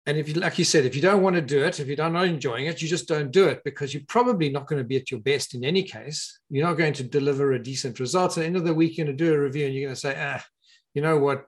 [0.07, 2.09] and if you, like you said, if you don't want to do it, if you're
[2.09, 4.97] not enjoying it, you just don't do it because you're probably not going to be
[4.97, 6.39] at your best in any case.
[6.49, 8.37] You're not going to deliver a decent result.
[8.37, 9.95] At the end of the week, you're going to do a review and you're going
[9.95, 10.45] to say, ah,
[10.93, 11.47] you know what?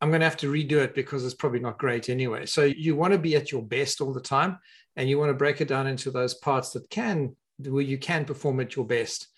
[0.00, 2.46] I'm going to have to redo it because it's probably not great anyway.
[2.46, 4.58] So you want to be at your best all the time
[4.96, 8.24] and you want to break it down into those parts that can, where you can
[8.24, 9.28] perform at your best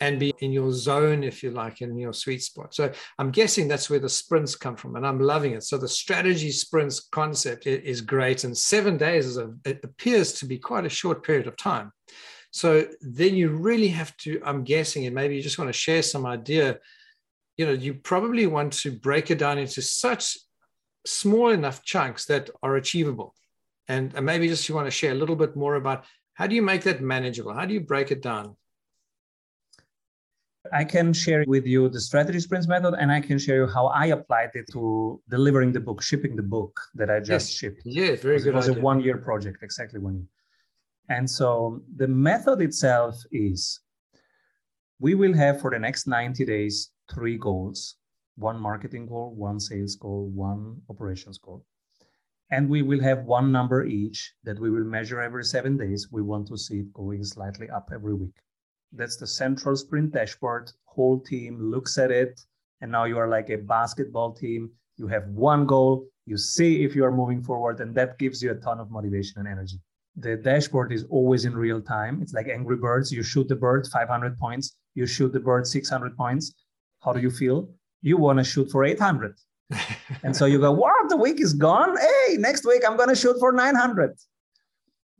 [0.00, 2.74] and be in your zone, if you like, in your sweet spot.
[2.74, 5.64] So I'm guessing that's where the sprints come from, and I'm loving it.
[5.64, 10.46] So the strategy sprints concept is great, and seven days is a, it appears to
[10.46, 11.92] be quite a short period of time.
[12.50, 16.02] So then you really have to, I'm guessing, and maybe you just want to share
[16.02, 16.78] some idea.
[17.56, 20.38] You know, you probably want to break it down into such
[21.04, 23.34] small enough chunks that are achievable.
[23.88, 26.54] And, and maybe just you want to share a little bit more about how do
[26.54, 27.52] you make that manageable?
[27.52, 28.56] How do you break it down?
[30.72, 33.86] I can share with you the strategy sprints method and I can share you how
[33.86, 37.58] I applied it to delivering the book, shipping the book that I just yes.
[37.58, 37.82] shipped.
[37.84, 38.48] Yeah, very good.
[38.48, 38.80] It was idea.
[38.80, 40.28] a one year project, exactly one year.
[41.08, 43.80] And so the method itself is
[45.00, 47.96] we will have for the next 90 days three goals
[48.38, 51.64] one marketing goal, one sales goal, one operations goal.
[52.50, 56.08] And we will have one number each that we will measure every seven days.
[56.10, 58.36] We want to see it going slightly up every week.
[58.92, 60.72] That's the central sprint dashboard.
[60.84, 62.40] Whole team looks at it.
[62.80, 64.70] And now you are like a basketball team.
[64.96, 66.06] You have one goal.
[66.26, 69.38] You see if you are moving forward, and that gives you a ton of motivation
[69.38, 69.80] and energy.
[70.16, 72.20] The dashboard is always in real time.
[72.20, 73.12] It's like Angry Birds.
[73.12, 76.52] You shoot the bird 500 points, you shoot the bird 600 points.
[77.00, 77.70] How do you feel?
[78.02, 79.34] You want to shoot for 800.
[80.22, 81.08] and so you go, what?
[81.08, 81.96] The week is gone.
[81.96, 84.16] Hey, next week I'm going to shoot for 900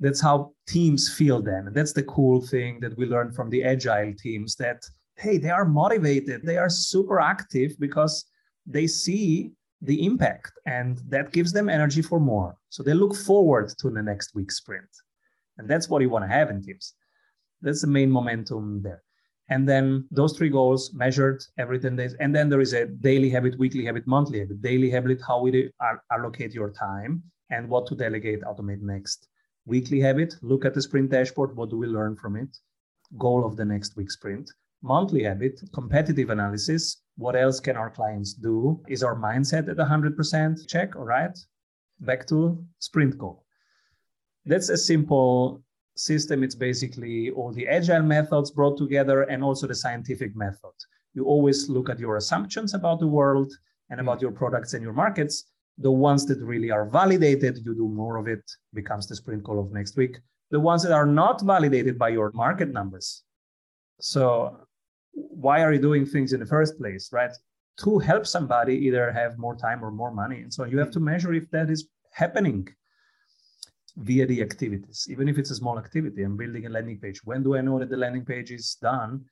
[0.01, 1.67] that's how teams feel then.
[1.67, 4.83] And that's the cool thing that we learned from the agile teams that
[5.17, 6.43] hey they are motivated.
[6.45, 8.25] They are super active because
[8.67, 12.57] they see the impact and that gives them energy for more.
[12.69, 14.89] So they look forward to the next week's sprint.
[15.57, 16.95] And that's what you want to have in teams.
[17.63, 19.03] That's the main momentum there.
[19.51, 23.31] And then those three goals measured every 10 days and then there is a daily
[23.31, 25.71] habit weekly habit monthly habit daily habit how we
[26.13, 29.27] allocate your time and what to delegate automate next
[29.69, 31.55] Weekly habit, look at the sprint dashboard.
[31.55, 32.57] What do we learn from it?
[33.19, 34.51] Goal of the next week sprint.
[34.83, 37.03] Monthly habit, competitive analysis.
[37.19, 38.81] What else can our clients do?
[38.89, 40.97] Is our mindset at 100% check?
[40.97, 41.39] All right.
[42.01, 43.45] Back to sprint goal.
[44.47, 45.63] That's a simple
[45.97, 46.43] system.
[46.43, 50.73] It's basically all the agile methods brought together and also the scientific method.
[51.13, 53.53] You always look at your assumptions about the world
[53.91, 55.45] and about your products and your markets
[55.79, 58.43] the ones that really are validated, you do more of it,
[58.75, 60.19] becomes the sprint call of next week.
[60.51, 63.23] The ones that are not validated by your market numbers.
[64.01, 64.67] So
[65.13, 67.31] why are you doing things in the first place, right?
[67.85, 70.41] To help somebody either have more time or more money.
[70.41, 71.13] And so you have to mm-hmm.
[71.13, 72.69] measure if that is happening
[73.97, 76.23] via the activities, even if it's a small activity.
[76.23, 77.21] I'm building a landing page.
[77.25, 79.25] When do I know that the landing page is done?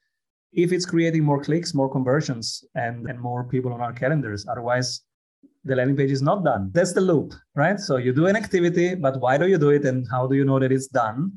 [0.52, 4.46] If it's creating more clicks, more conversions, and, and more people on our calendars.
[4.48, 5.02] Otherwise,
[5.64, 6.70] the landing page is not done.
[6.72, 7.78] That's the loop, right?
[7.80, 10.44] So you do an activity, but why do you do it and how do you
[10.44, 11.32] know that it's done?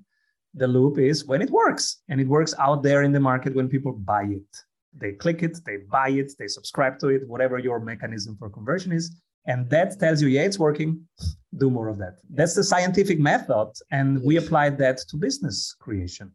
[0.54, 3.70] The loop is when it works and it works out there in the market when
[3.70, 4.58] people buy it.
[4.94, 8.92] They click it, they buy it, they subscribe to it, whatever your mechanism for conversion
[8.92, 9.16] is.
[9.46, 11.08] And that tells you, yeah, it's working.
[11.58, 12.18] Do more of that.
[12.30, 13.72] That's the scientific method.
[13.92, 16.32] And we applied that to business creation.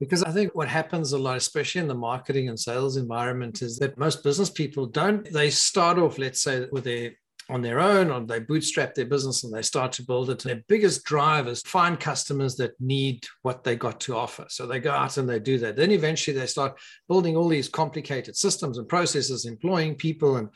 [0.00, 3.78] Because I think what happens a lot, especially in the marketing and sales environment, is
[3.78, 7.12] that most business people don't, they start off, let's say, with their
[7.50, 10.38] on their own or they bootstrap their business and they start to build it.
[10.38, 14.46] Their biggest drive is find customers that need what they got to offer.
[14.48, 15.76] So they go out and they do that.
[15.76, 16.78] Then eventually they start
[17.08, 20.48] building all these complicated systems and processes, employing people and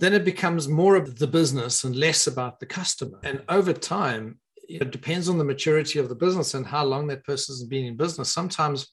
[0.00, 3.18] then it becomes more of the business and less about the customer.
[3.24, 4.38] And over time,
[4.68, 7.86] it depends on the maturity of the business and how long that person has been
[7.86, 8.30] in business.
[8.30, 8.92] Sometimes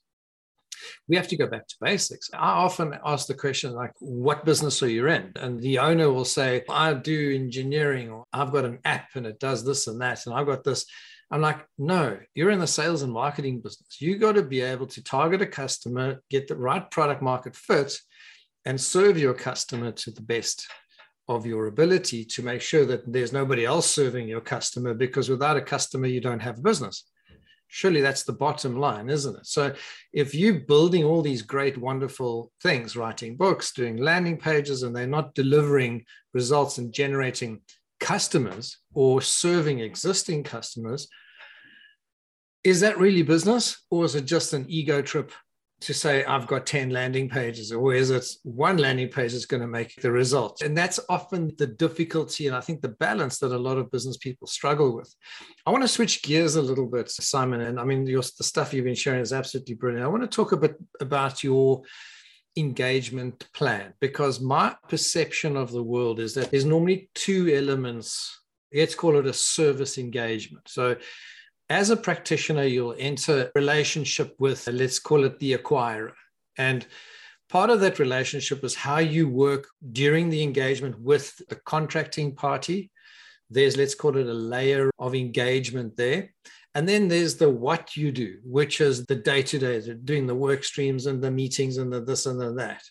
[1.08, 2.30] we have to go back to basics.
[2.34, 5.32] I often ask the question, like, what business are you in?
[5.36, 9.40] And the owner will say, I do engineering, or I've got an app and it
[9.40, 10.86] does this and that, and I've got this.
[11.32, 14.00] I'm like, no, you're in the sales and marketing business.
[14.00, 17.98] You got to be able to target a customer, get the right product market fit,
[18.64, 20.68] and serve your customer to the best
[21.28, 25.58] of your ability to make sure that there's nobody else serving your customer because without
[25.58, 27.06] a customer you don't have a business.
[27.68, 29.46] Surely that's the bottom line isn't it?
[29.46, 29.74] So
[30.14, 35.08] if you're building all these great wonderful things writing books doing landing pages and they're
[35.08, 37.62] not delivering results and generating
[38.00, 41.08] customers or serving existing customers
[42.64, 45.32] is that really business or is it just an ego trip
[45.82, 49.62] to say I've got 10 landing pages, or is it one landing page is going
[49.62, 50.62] to make the result?
[50.62, 54.18] And that's often the difficulty and I think the balance that a lot of business
[54.18, 55.14] people struggle with.
[55.66, 57.62] I want to switch gears a little bit, Simon.
[57.62, 60.06] And I mean, your, the stuff you've been sharing is absolutely brilliant.
[60.06, 61.82] I want to talk a bit about your
[62.58, 68.40] engagement plan because my perception of the world is that there's normally two elements.
[68.74, 70.70] Let's call it a service engagement.
[70.70, 70.96] So
[71.70, 76.11] as a practitioner, you'll enter relationship with, let's call it the acquirer.
[76.57, 76.86] And
[77.49, 82.91] part of that relationship is how you work during the engagement with the contracting party.
[83.49, 86.34] There's, let's call it a layer of engagement there.
[86.76, 90.36] And then there's the what you do, which is the day to day, doing the
[90.36, 92.84] work streams and the meetings and the this and the that.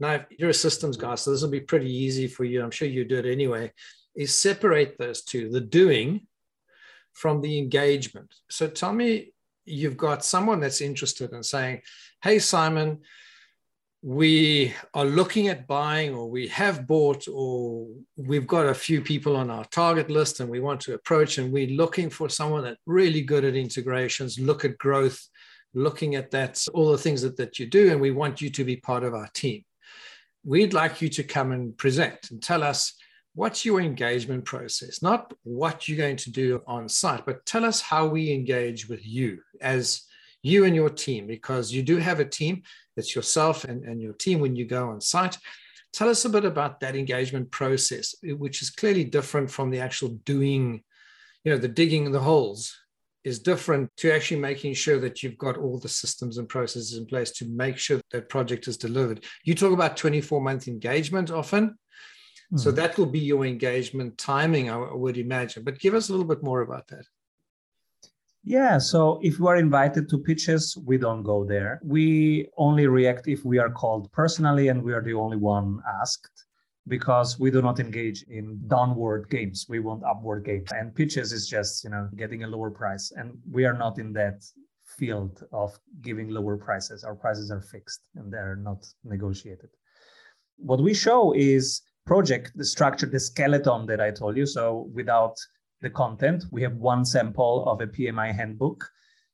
[0.00, 2.62] Now, if you're a systems guy, so this will be pretty easy for you.
[2.62, 3.72] I'm sure you do it anyway.
[4.16, 6.26] Is separate those two the doing
[7.12, 8.34] from the engagement.
[8.48, 9.32] So tell me,
[9.64, 11.82] you've got someone that's interested in saying,
[12.22, 13.00] Hey, Simon,
[14.02, 17.86] we are looking at buying, or we have bought, or
[18.16, 21.52] we've got a few people on our target list and we want to approach, and
[21.52, 25.28] we're looking for someone that's really good at integrations, look at growth,
[25.74, 28.64] looking at that, all the things that, that you do, and we want you to
[28.64, 29.62] be part of our team.
[30.44, 32.94] We'd like you to come and present and tell us
[33.34, 35.02] what's your engagement process?
[35.02, 39.06] Not what you're going to do on site, but tell us how we engage with
[39.06, 40.02] you as
[40.42, 42.62] you and your team, because you do have a team.
[42.96, 45.38] It's yourself and, and your team when you go on site.
[45.92, 50.10] Tell us a bit about that engagement process, which is clearly different from the actual
[50.24, 50.82] doing,
[51.44, 52.76] you know, the digging the holes
[53.24, 57.04] is different to actually making sure that you've got all the systems and processes in
[57.06, 59.24] place to make sure that project is delivered.
[59.44, 61.76] You talk about 24 month engagement often.
[62.56, 62.76] So hmm.
[62.76, 65.62] that will be your engagement timing, I would imagine.
[65.62, 67.04] But give us a little bit more about that.
[68.42, 71.78] Yeah, so if we are invited to pitches, we don't go there.
[71.84, 76.46] We only react if we are called personally and we are the only one asked
[76.88, 79.66] because we do not engage in downward games.
[79.68, 80.72] We want upward games.
[80.72, 83.12] And pitches is just, you know, getting a lower price.
[83.14, 84.42] And we are not in that
[84.98, 87.04] field of giving lower prices.
[87.04, 89.68] Our prices are fixed and they're not negotiated.
[90.56, 94.44] What we show is project, the structure, the skeleton that I told you.
[94.44, 95.36] So without
[95.80, 98.84] the content, we have one sample of a PMI handbook,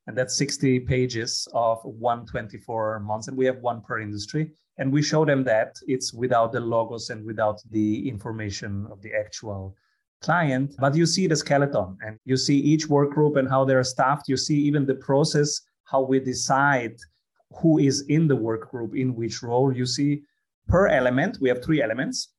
[0.06, 4.52] and that's 60 pages of 124 months, and we have one per industry.
[4.76, 9.14] And we show them that it's without the logos and without the information of the
[9.14, 9.74] actual
[10.20, 13.84] client, but you see the skeleton and you see each work group and how they're
[13.84, 14.28] staffed.
[14.28, 16.96] You see even the process, how we decide
[17.54, 19.74] who is in the work group in which role.
[19.74, 20.24] You see
[20.68, 22.34] per element, we have three elements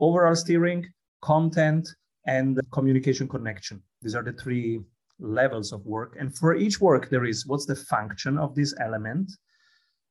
[0.00, 0.86] overall steering,
[1.22, 1.88] content,
[2.26, 3.82] and communication connection.
[4.02, 4.80] These are the three
[5.18, 6.16] levels of work.
[6.18, 9.30] And for each work, there is what's the function of this element?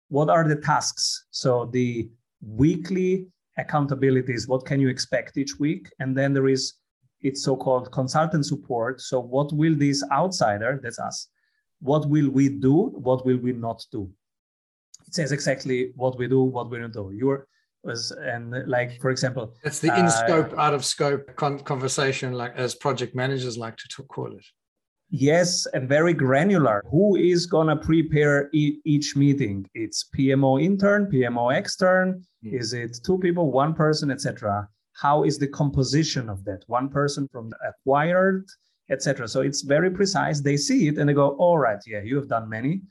[0.10, 1.26] What are the tasks?
[1.32, 2.10] So the
[2.42, 3.28] weekly
[3.60, 5.90] accountabilities, what can you expect each week?
[6.00, 6.74] And then there is
[7.22, 9.02] it's so-called consultant support.
[9.02, 11.28] So what will this outsider, that's us,
[11.82, 12.74] what will we do?
[12.74, 14.10] What will we not do?
[15.08, 17.12] It says exactly what we do, what we don't do.
[17.14, 17.48] You're
[17.84, 22.34] was and like for example it's the in uh, scope out of scope con- conversation
[22.34, 24.46] like as project managers like to call it.
[25.12, 26.84] Yes and very granular.
[26.92, 29.66] Who is going to prepare e- each meeting?
[29.74, 32.24] It's pmo intern pmo extern.
[32.46, 32.60] Mm.
[32.60, 36.64] is it two people one person etc how is the composition of that?
[36.68, 38.46] One person from the acquired
[38.90, 40.42] etc so it's very precise.
[40.42, 42.82] They see it and they go all right yeah you have done many.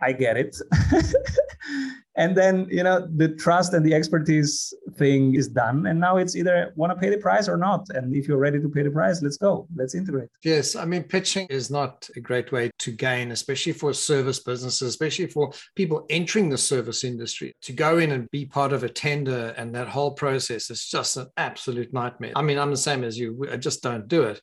[0.00, 0.54] I get it
[2.16, 5.86] and then you know the trust and the expertise thing is done.
[5.86, 7.88] And now it's either want to pay the price or not.
[7.90, 9.68] And if you're ready to pay the price let's go.
[9.74, 10.28] Let's integrate.
[10.42, 14.88] Yes i mean pitching is not a great way to gain especially for service businesses
[14.88, 18.88] especially for people entering the service industry to go in and be part of a
[18.88, 22.32] tender and that whole process is just an absolute nightmare.
[22.34, 23.46] I mean i'm the same as you.
[23.52, 24.40] I just don't do it.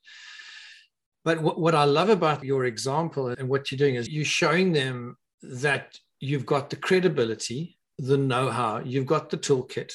[1.25, 5.15] But what, I love about your example and what you're doing is you're showing them
[5.41, 9.91] that you've got the credibility, the know how, you've got the toolkit,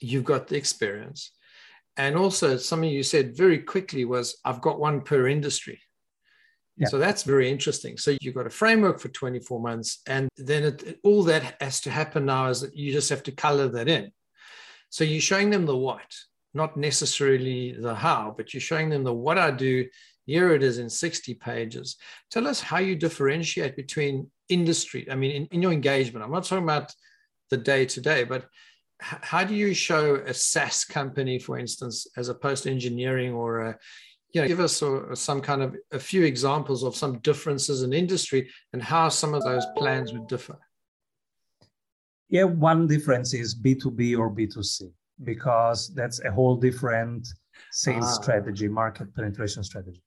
[0.00, 1.32] you've got the experience.
[1.98, 5.78] And also, something you said very quickly was, I've got one per industry.
[6.78, 6.88] Yeah.
[6.88, 7.98] So that's very interesting.
[7.98, 11.90] So you've got a framework for 24 months, and then it, all that has to
[11.90, 14.10] happen now is that you just have to color that in.
[14.88, 16.14] So you're showing them the what,
[16.54, 19.86] not necessarily the how, but you're showing them the what I do.
[20.24, 21.96] Here it is in 60 pages.
[22.30, 25.06] Tell us how you differentiate between industry?
[25.10, 26.94] I mean, in, in your engagement, I'm not talking about
[27.50, 28.42] the day to day, but
[29.02, 33.60] h- how do you show a SaaS company, for instance, as opposed to engineering or
[33.60, 33.78] a,
[34.32, 37.92] you know, give us a, some kind of a few examples of some differences in
[37.92, 40.58] industry and how some of those plans would differ.
[42.28, 44.90] Yeah, one difference is B2B or B2C
[45.24, 47.26] because that's a whole different
[47.72, 48.20] sales ah.
[48.22, 50.02] strategy, market penetration strategy.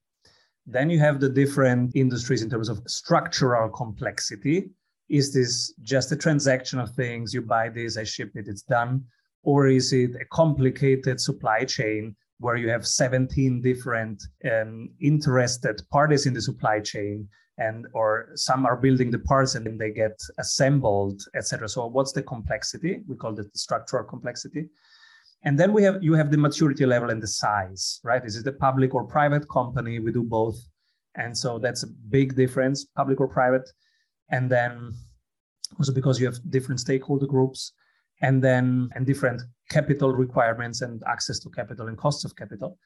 [0.66, 4.70] Then you have the different industries in terms of structural complexity.
[5.10, 7.34] Is this just a transaction of things?
[7.34, 9.04] You buy this, I ship it, it's done.
[9.44, 16.26] Or is it a complicated supply chain where you have 17 different um, interested parties
[16.26, 17.28] in the supply chain?
[17.58, 22.14] and or some are building the parts and then they get assembled etc so what's
[22.14, 24.70] the complexity we call it the structural complexity
[25.44, 28.24] and then we have you have the maturity level and the size, right?
[28.24, 30.00] Is it a public or private company?
[30.00, 30.58] We do both.
[31.16, 33.68] And so that's a big difference, public or private.
[34.30, 34.94] And then
[35.78, 37.74] also because you have different stakeholder groups
[38.22, 42.78] and then and different capital requirements and access to capital and costs of capital.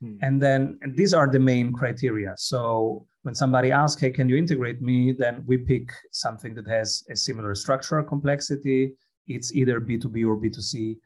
[0.00, 0.16] Hmm.
[0.22, 2.34] And then and these are the main criteria.
[2.36, 5.12] So when somebody asks, hey, can you integrate me?
[5.12, 8.92] Then we pick something that has a similar structural complexity.
[9.26, 10.96] It's either B2B or B2C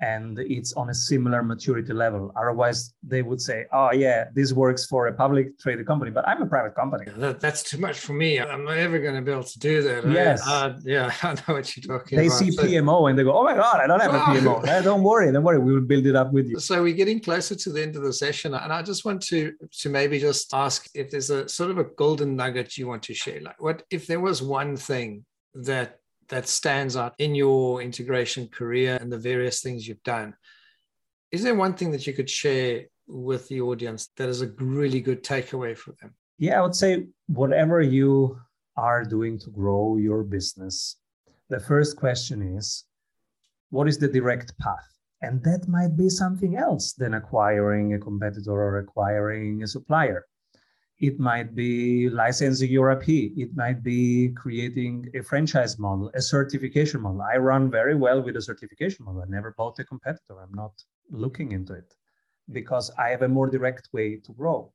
[0.00, 2.32] and it's on a similar maturity level.
[2.36, 6.42] Otherwise, they would say, "Oh, yeah, this works for a public traded company, but I'm
[6.42, 8.40] a private company." That, that's too much for me.
[8.40, 10.08] I'm never going to be able to do that.
[10.10, 12.40] Yes, uh, yeah, I know what you're talking they about.
[12.40, 14.80] They see PMO and they go, "Oh my God, I don't have a PMO." Eh,
[14.80, 16.58] don't worry, don't worry, we will build it up with you.
[16.58, 19.52] So we're getting closer to the end of the session, and I just want to
[19.80, 23.14] to maybe just ask if there's a sort of a golden nugget you want to
[23.14, 23.40] share.
[23.40, 25.24] Like, what if there was one thing
[25.54, 25.98] that
[26.28, 30.34] that stands out in your integration career and the various things you've done.
[31.30, 35.00] Is there one thing that you could share with the audience that is a really
[35.00, 36.14] good takeaway for them?
[36.38, 38.38] Yeah, I would say whatever you
[38.76, 40.96] are doing to grow your business,
[41.48, 42.84] the first question is
[43.70, 44.88] what is the direct path?
[45.22, 50.26] And that might be something else than acquiring a competitor or acquiring a supplier.
[51.00, 53.08] It might be licensing your IP.
[53.36, 57.22] It might be creating a franchise model, a certification model.
[57.22, 59.22] I run very well with a certification model.
[59.22, 60.40] I never bought a competitor.
[60.40, 60.72] I'm not
[61.10, 61.94] looking into it
[62.52, 64.72] because I have a more direct way to grow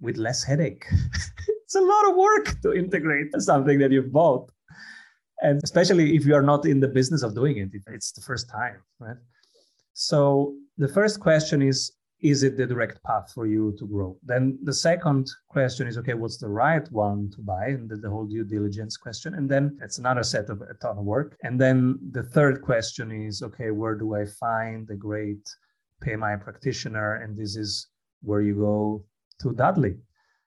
[0.00, 0.84] with less headache.
[1.48, 4.50] it's a lot of work to integrate something that you've bought.
[5.40, 8.48] And especially if you are not in the business of doing it, it's the first
[8.50, 9.16] time, right?
[9.94, 14.16] So the first question is is it the direct path for you to grow?
[14.24, 17.66] Then the second question is, okay, what's the right one to buy?
[17.66, 19.34] And the, the whole due diligence question.
[19.34, 21.36] And then it's another set of a ton of work.
[21.42, 25.46] And then the third question is, okay, where do I find a great
[26.02, 27.16] PMI practitioner?
[27.16, 27.88] And this is
[28.22, 29.04] where you go
[29.42, 29.96] to Dudley.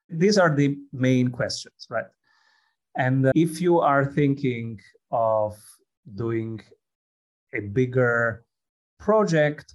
[0.08, 2.06] These are the main questions, right?
[2.96, 4.80] And uh, if you are thinking
[5.12, 5.56] of
[6.16, 6.60] doing
[7.54, 8.44] a bigger
[8.98, 9.74] project,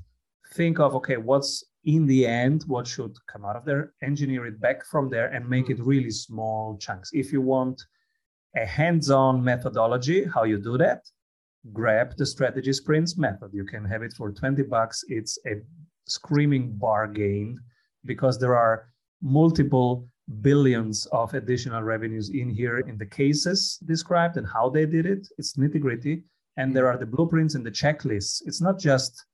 [0.53, 4.59] think of okay, what's in the end, what should come out of there, engineer it
[4.59, 5.85] back from there and make it mm.
[5.85, 7.11] really small chunks.
[7.13, 7.81] If you want
[8.55, 11.01] a hands-on methodology, how you do that,
[11.71, 13.51] grab the strategy sprints method.
[13.53, 15.03] You can have it for 20 bucks.
[15.07, 15.61] It's a
[16.07, 17.59] screaming bargain
[18.05, 18.89] because there are
[19.21, 20.07] multiple
[20.41, 25.27] billions of additional revenues in here in the cases described and how they did it.
[25.37, 26.23] It's nitty gritty.
[26.55, 28.41] And there are the blueprints and the checklists.
[28.45, 29.25] It's not just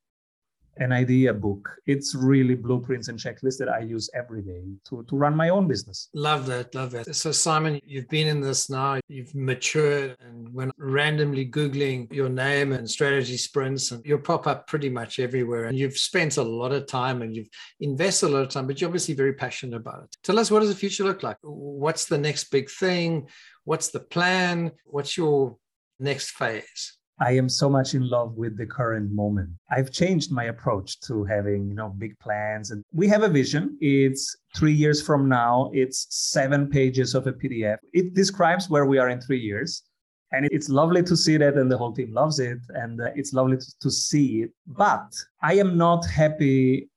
[0.79, 1.69] an idea book.
[1.85, 5.67] It's really blueprints and checklists that I use every day to, to run my own
[5.67, 6.09] business.
[6.13, 6.73] Love that.
[6.73, 7.13] Love that.
[7.15, 10.15] So, Simon, you've been in this now, you've matured.
[10.21, 15.19] And when randomly Googling your name and strategy sprints, and you'll pop up pretty much
[15.19, 15.65] everywhere.
[15.65, 17.49] And you've spent a lot of time and you've
[17.79, 20.15] invested a lot of time, but you're obviously very passionate about it.
[20.23, 21.37] Tell us, what does the future look like?
[21.41, 23.27] What's the next big thing?
[23.65, 24.71] What's the plan?
[24.85, 25.57] What's your
[25.99, 26.98] next phase?
[27.21, 29.49] I am so much in love with the current moment.
[29.69, 33.77] I've changed my approach to having, you know, big plans and we have a vision.
[33.81, 35.69] It's 3 years from now.
[35.73, 37.77] It's 7 pages of a PDF.
[37.93, 39.83] It describes where we are in 3 years.
[40.31, 43.33] And it's lovely to see that and the whole team loves it and uh, it's
[43.33, 44.51] lovely to, see it.
[44.67, 45.11] But
[45.41, 46.89] I am not happy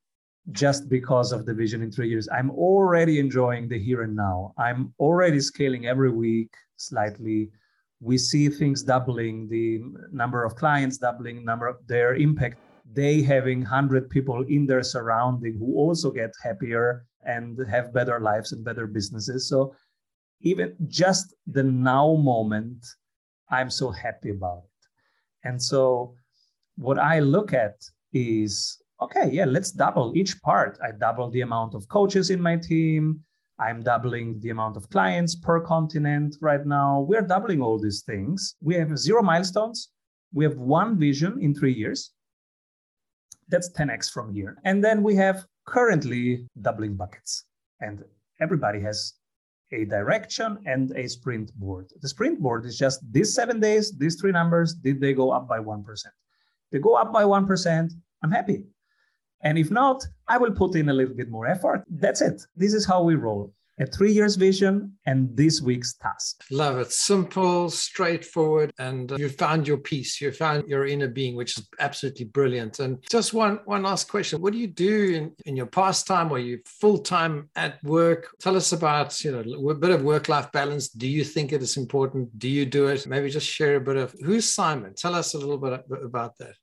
[0.51, 2.29] just because of the vision in 3 years.
[2.29, 4.53] I'm already enjoying the here and now.
[4.57, 7.49] I'm already scaling every week slightly
[8.03, 9.81] we see things doubling, the
[10.11, 12.57] number of clients doubling, number of their impact.
[12.91, 18.51] They having 100 people in their surrounding who also get happier and have better lives
[18.51, 19.47] and better businesses.
[19.47, 19.73] So
[20.41, 22.85] even just the now moment,
[23.49, 25.47] I'm so happy about it.
[25.47, 26.15] And so
[26.75, 27.75] what I look at
[28.11, 30.77] is okay, yeah, let's double each part.
[30.83, 33.23] I double the amount of coaches in my team.
[33.59, 37.01] I'm doubling the amount of clients per continent right now.
[37.01, 38.55] We're doubling all these things.
[38.61, 39.89] We have zero milestones.
[40.33, 42.11] We have one vision in three years.
[43.49, 44.57] That's 10x from here.
[44.65, 47.45] And then we have currently doubling buckets.
[47.79, 48.03] And
[48.41, 49.13] everybody has
[49.71, 51.91] a direction and a sprint board.
[52.01, 55.47] The sprint board is just these seven days, these three numbers, did they go up
[55.47, 55.83] by 1%?
[56.71, 57.91] They go up by 1%,
[58.23, 58.63] I'm happy.
[59.43, 61.83] And if not, I will put in a little bit more effort.
[61.89, 62.41] That's it.
[62.55, 63.53] This is how we roll.
[63.79, 66.43] A three years vision and this week's task.
[66.51, 66.91] Love it.
[66.91, 70.21] Simple, straightforward, and uh, you found your peace.
[70.21, 72.77] You found your inner being, which is absolutely brilliant.
[72.79, 76.31] And just one one last question: What do you do in, in your pastime?
[76.31, 78.35] Are you full time at work?
[78.39, 80.89] Tell us about you know a bit of work life balance.
[80.89, 82.37] Do you think it is important?
[82.37, 83.07] Do you do it?
[83.07, 84.93] Maybe just share a bit of who's Simon.
[84.93, 86.53] Tell us a little bit about that.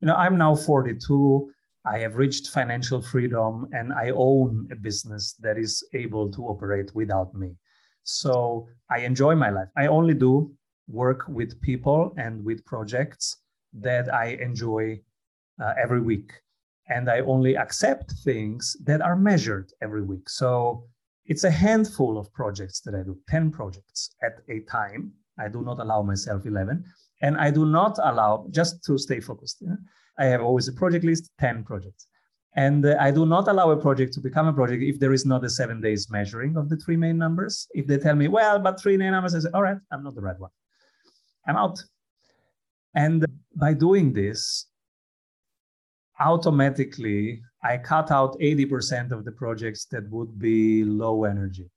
[0.00, 1.50] You know, I'm now 42.
[1.88, 6.94] I have reached financial freedom and I own a business that is able to operate
[6.94, 7.56] without me.
[8.02, 9.68] So I enjoy my life.
[9.76, 10.52] I only do
[10.86, 13.38] work with people and with projects
[13.72, 15.00] that I enjoy
[15.62, 16.32] uh, every week.
[16.88, 20.28] And I only accept things that are measured every week.
[20.28, 20.84] So
[21.26, 25.12] it's a handful of projects that I do, 10 projects at a time.
[25.38, 26.84] I do not allow myself 11.
[27.20, 29.62] And I do not allow, just to stay focused,
[30.18, 32.06] I have always a project list, 10 projects.
[32.56, 35.24] And uh, I do not allow a project to become a project if there is
[35.24, 37.68] not a seven days measuring of the three main numbers.
[37.72, 40.14] If they tell me, well, but three main numbers, I say, all right, I'm not
[40.14, 40.50] the right one.
[41.46, 41.78] I'm out.
[42.94, 44.66] And by doing this,
[46.18, 51.70] automatically, I cut out 80% of the projects that would be low energy.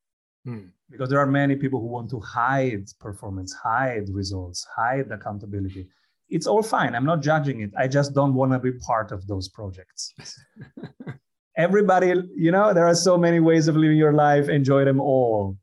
[0.45, 0.69] Hmm.
[0.89, 5.87] Because there are many people who want to hide performance, hide results, hide accountability
[6.31, 6.95] it's all fine.
[6.95, 7.71] I'm not judging it.
[7.77, 10.13] I just don't want to be part of those projects.
[11.57, 14.47] Everybody, you know, there are so many ways of living your life.
[14.47, 15.57] Enjoy them all.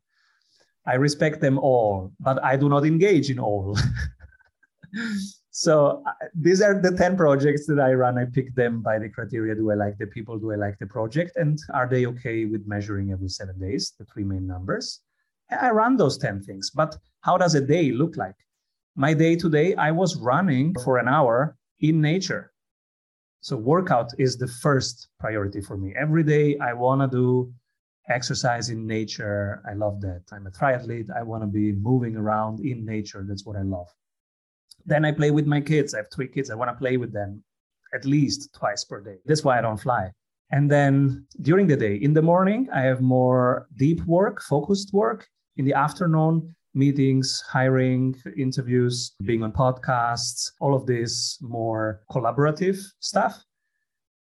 [0.87, 3.79] I respect them all, but I do not engage in all.
[5.51, 8.19] so uh, these are the 10 projects that I run.
[8.19, 10.39] I pick them by the criteria do I like the people?
[10.39, 11.37] Do I like the project?
[11.37, 15.01] And are they okay with measuring every seven days, the three main numbers?
[15.51, 18.37] I run those 10 things, but how does a day look like?
[18.99, 22.53] My day to day, I was running for an hour in nature.
[23.41, 25.95] So workout is the first priority for me.
[25.97, 27.53] Every day I want to do
[28.09, 29.63] exercise in nature.
[29.71, 30.23] I love that.
[30.33, 31.17] I'm a triathlete.
[31.17, 33.25] I want to be moving around in nature.
[33.27, 33.87] That's what I love.
[34.85, 35.95] Then I play with my kids.
[35.95, 36.51] I have three kids.
[36.51, 37.45] I want to play with them
[37.95, 39.19] at least twice per day.
[39.27, 40.11] That's why I don't fly.
[40.51, 45.29] And then during the day, in the morning, I have more deep work, focused work.
[45.57, 53.45] In the afternoon, meetings, hiring, interviews, being on podcasts, all of this more collaborative stuff.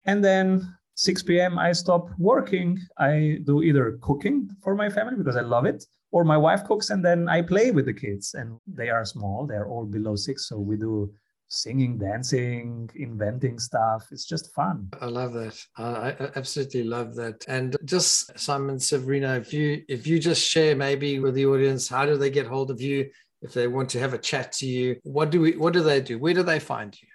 [0.04, 2.78] And then 6 p.m., I stop working.
[2.98, 6.90] I do either cooking for my family because I love it, or my wife cooks
[6.90, 8.34] and then I play with the kids.
[8.34, 10.48] And they are small, they're all below six.
[10.48, 11.12] So we do
[11.52, 14.08] singing, dancing, inventing stuff.
[14.10, 14.88] It's just fun.
[15.00, 15.62] I love that.
[15.76, 17.44] I absolutely love that.
[17.46, 22.06] And just Simon Severino, if you if you just share maybe with the audience, how
[22.06, 23.10] do they get hold of you
[23.42, 24.96] if they want to have a chat to you?
[25.02, 26.18] What do we what do they do?
[26.18, 27.08] Where do they find you?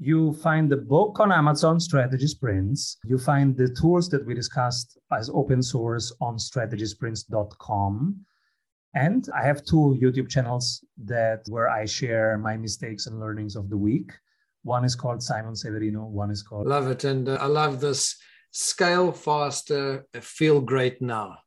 [0.00, 2.98] You find the book on Amazon, Strategy Sprints.
[3.04, 8.24] You find the tools that we discussed as open source on strategysprints.com.
[8.98, 13.70] And I have two YouTube channels that where I share my mistakes and learnings of
[13.70, 14.10] the week.
[14.64, 16.02] One is called Simon Severino.
[16.04, 18.16] One is called Love it, and uh, I love this
[18.50, 21.38] scale faster, feel great now.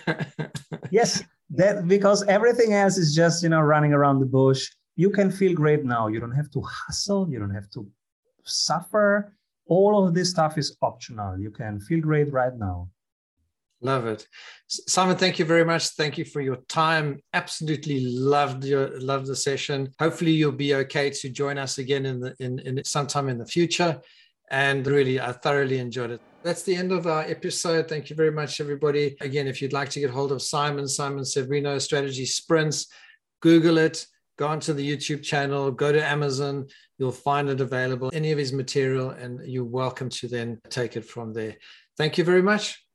[0.90, 4.68] yes, that because everything else is just you know running around the bush.
[4.96, 6.08] You can feel great now.
[6.08, 7.26] You don't have to hustle.
[7.30, 7.88] You don't have to
[8.44, 9.32] suffer.
[9.66, 11.40] All of this stuff is optional.
[11.40, 12.90] You can feel great right now.
[13.86, 14.26] Love it,
[14.66, 15.16] Simon.
[15.16, 15.90] Thank you very much.
[15.90, 17.20] Thank you for your time.
[17.32, 19.78] Absolutely loved your loved the session.
[20.00, 23.46] Hopefully, you'll be okay to join us again in the in, in sometime in the
[23.46, 24.00] future.
[24.50, 26.20] And really, I thoroughly enjoyed it.
[26.42, 27.88] That's the end of our episode.
[27.88, 29.16] Thank you very much, everybody.
[29.20, 32.88] Again, if you'd like to get hold of Simon, Simon Severino Strategy Sprints,
[33.40, 34.04] Google it.
[34.36, 35.70] Go onto the YouTube channel.
[35.70, 36.66] Go to Amazon.
[36.98, 38.10] You'll find it available.
[38.12, 41.54] Any of his material, and you're welcome to then take it from there.
[41.96, 42.85] Thank you very much.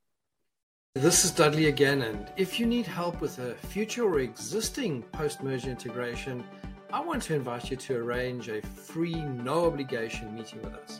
[0.95, 5.41] This is Dudley again, and if you need help with a future or existing post
[5.41, 6.43] merger integration,
[6.91, 10.99] I want to invite you to arrange a free, no obligation meeting with us.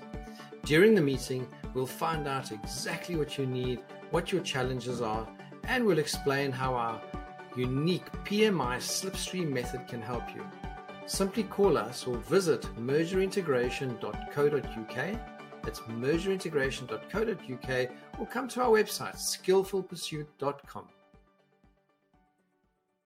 [0.64, 3.82] During the meeting, we'll find out exactly what you need,
[4.12, 5.28] what your challenges are,
[5.66, 7.02] and we'll explain how our
[7.58, 10.42] unique PMI slipstream method can help you.
[11.06, 15.20] Simply call us or visit mergerintegration.co.uk
[15.64, 17.89] that's mergerintegration.co.uk
[18.20, 20.88] or come to our website, skilfulpursuit.com.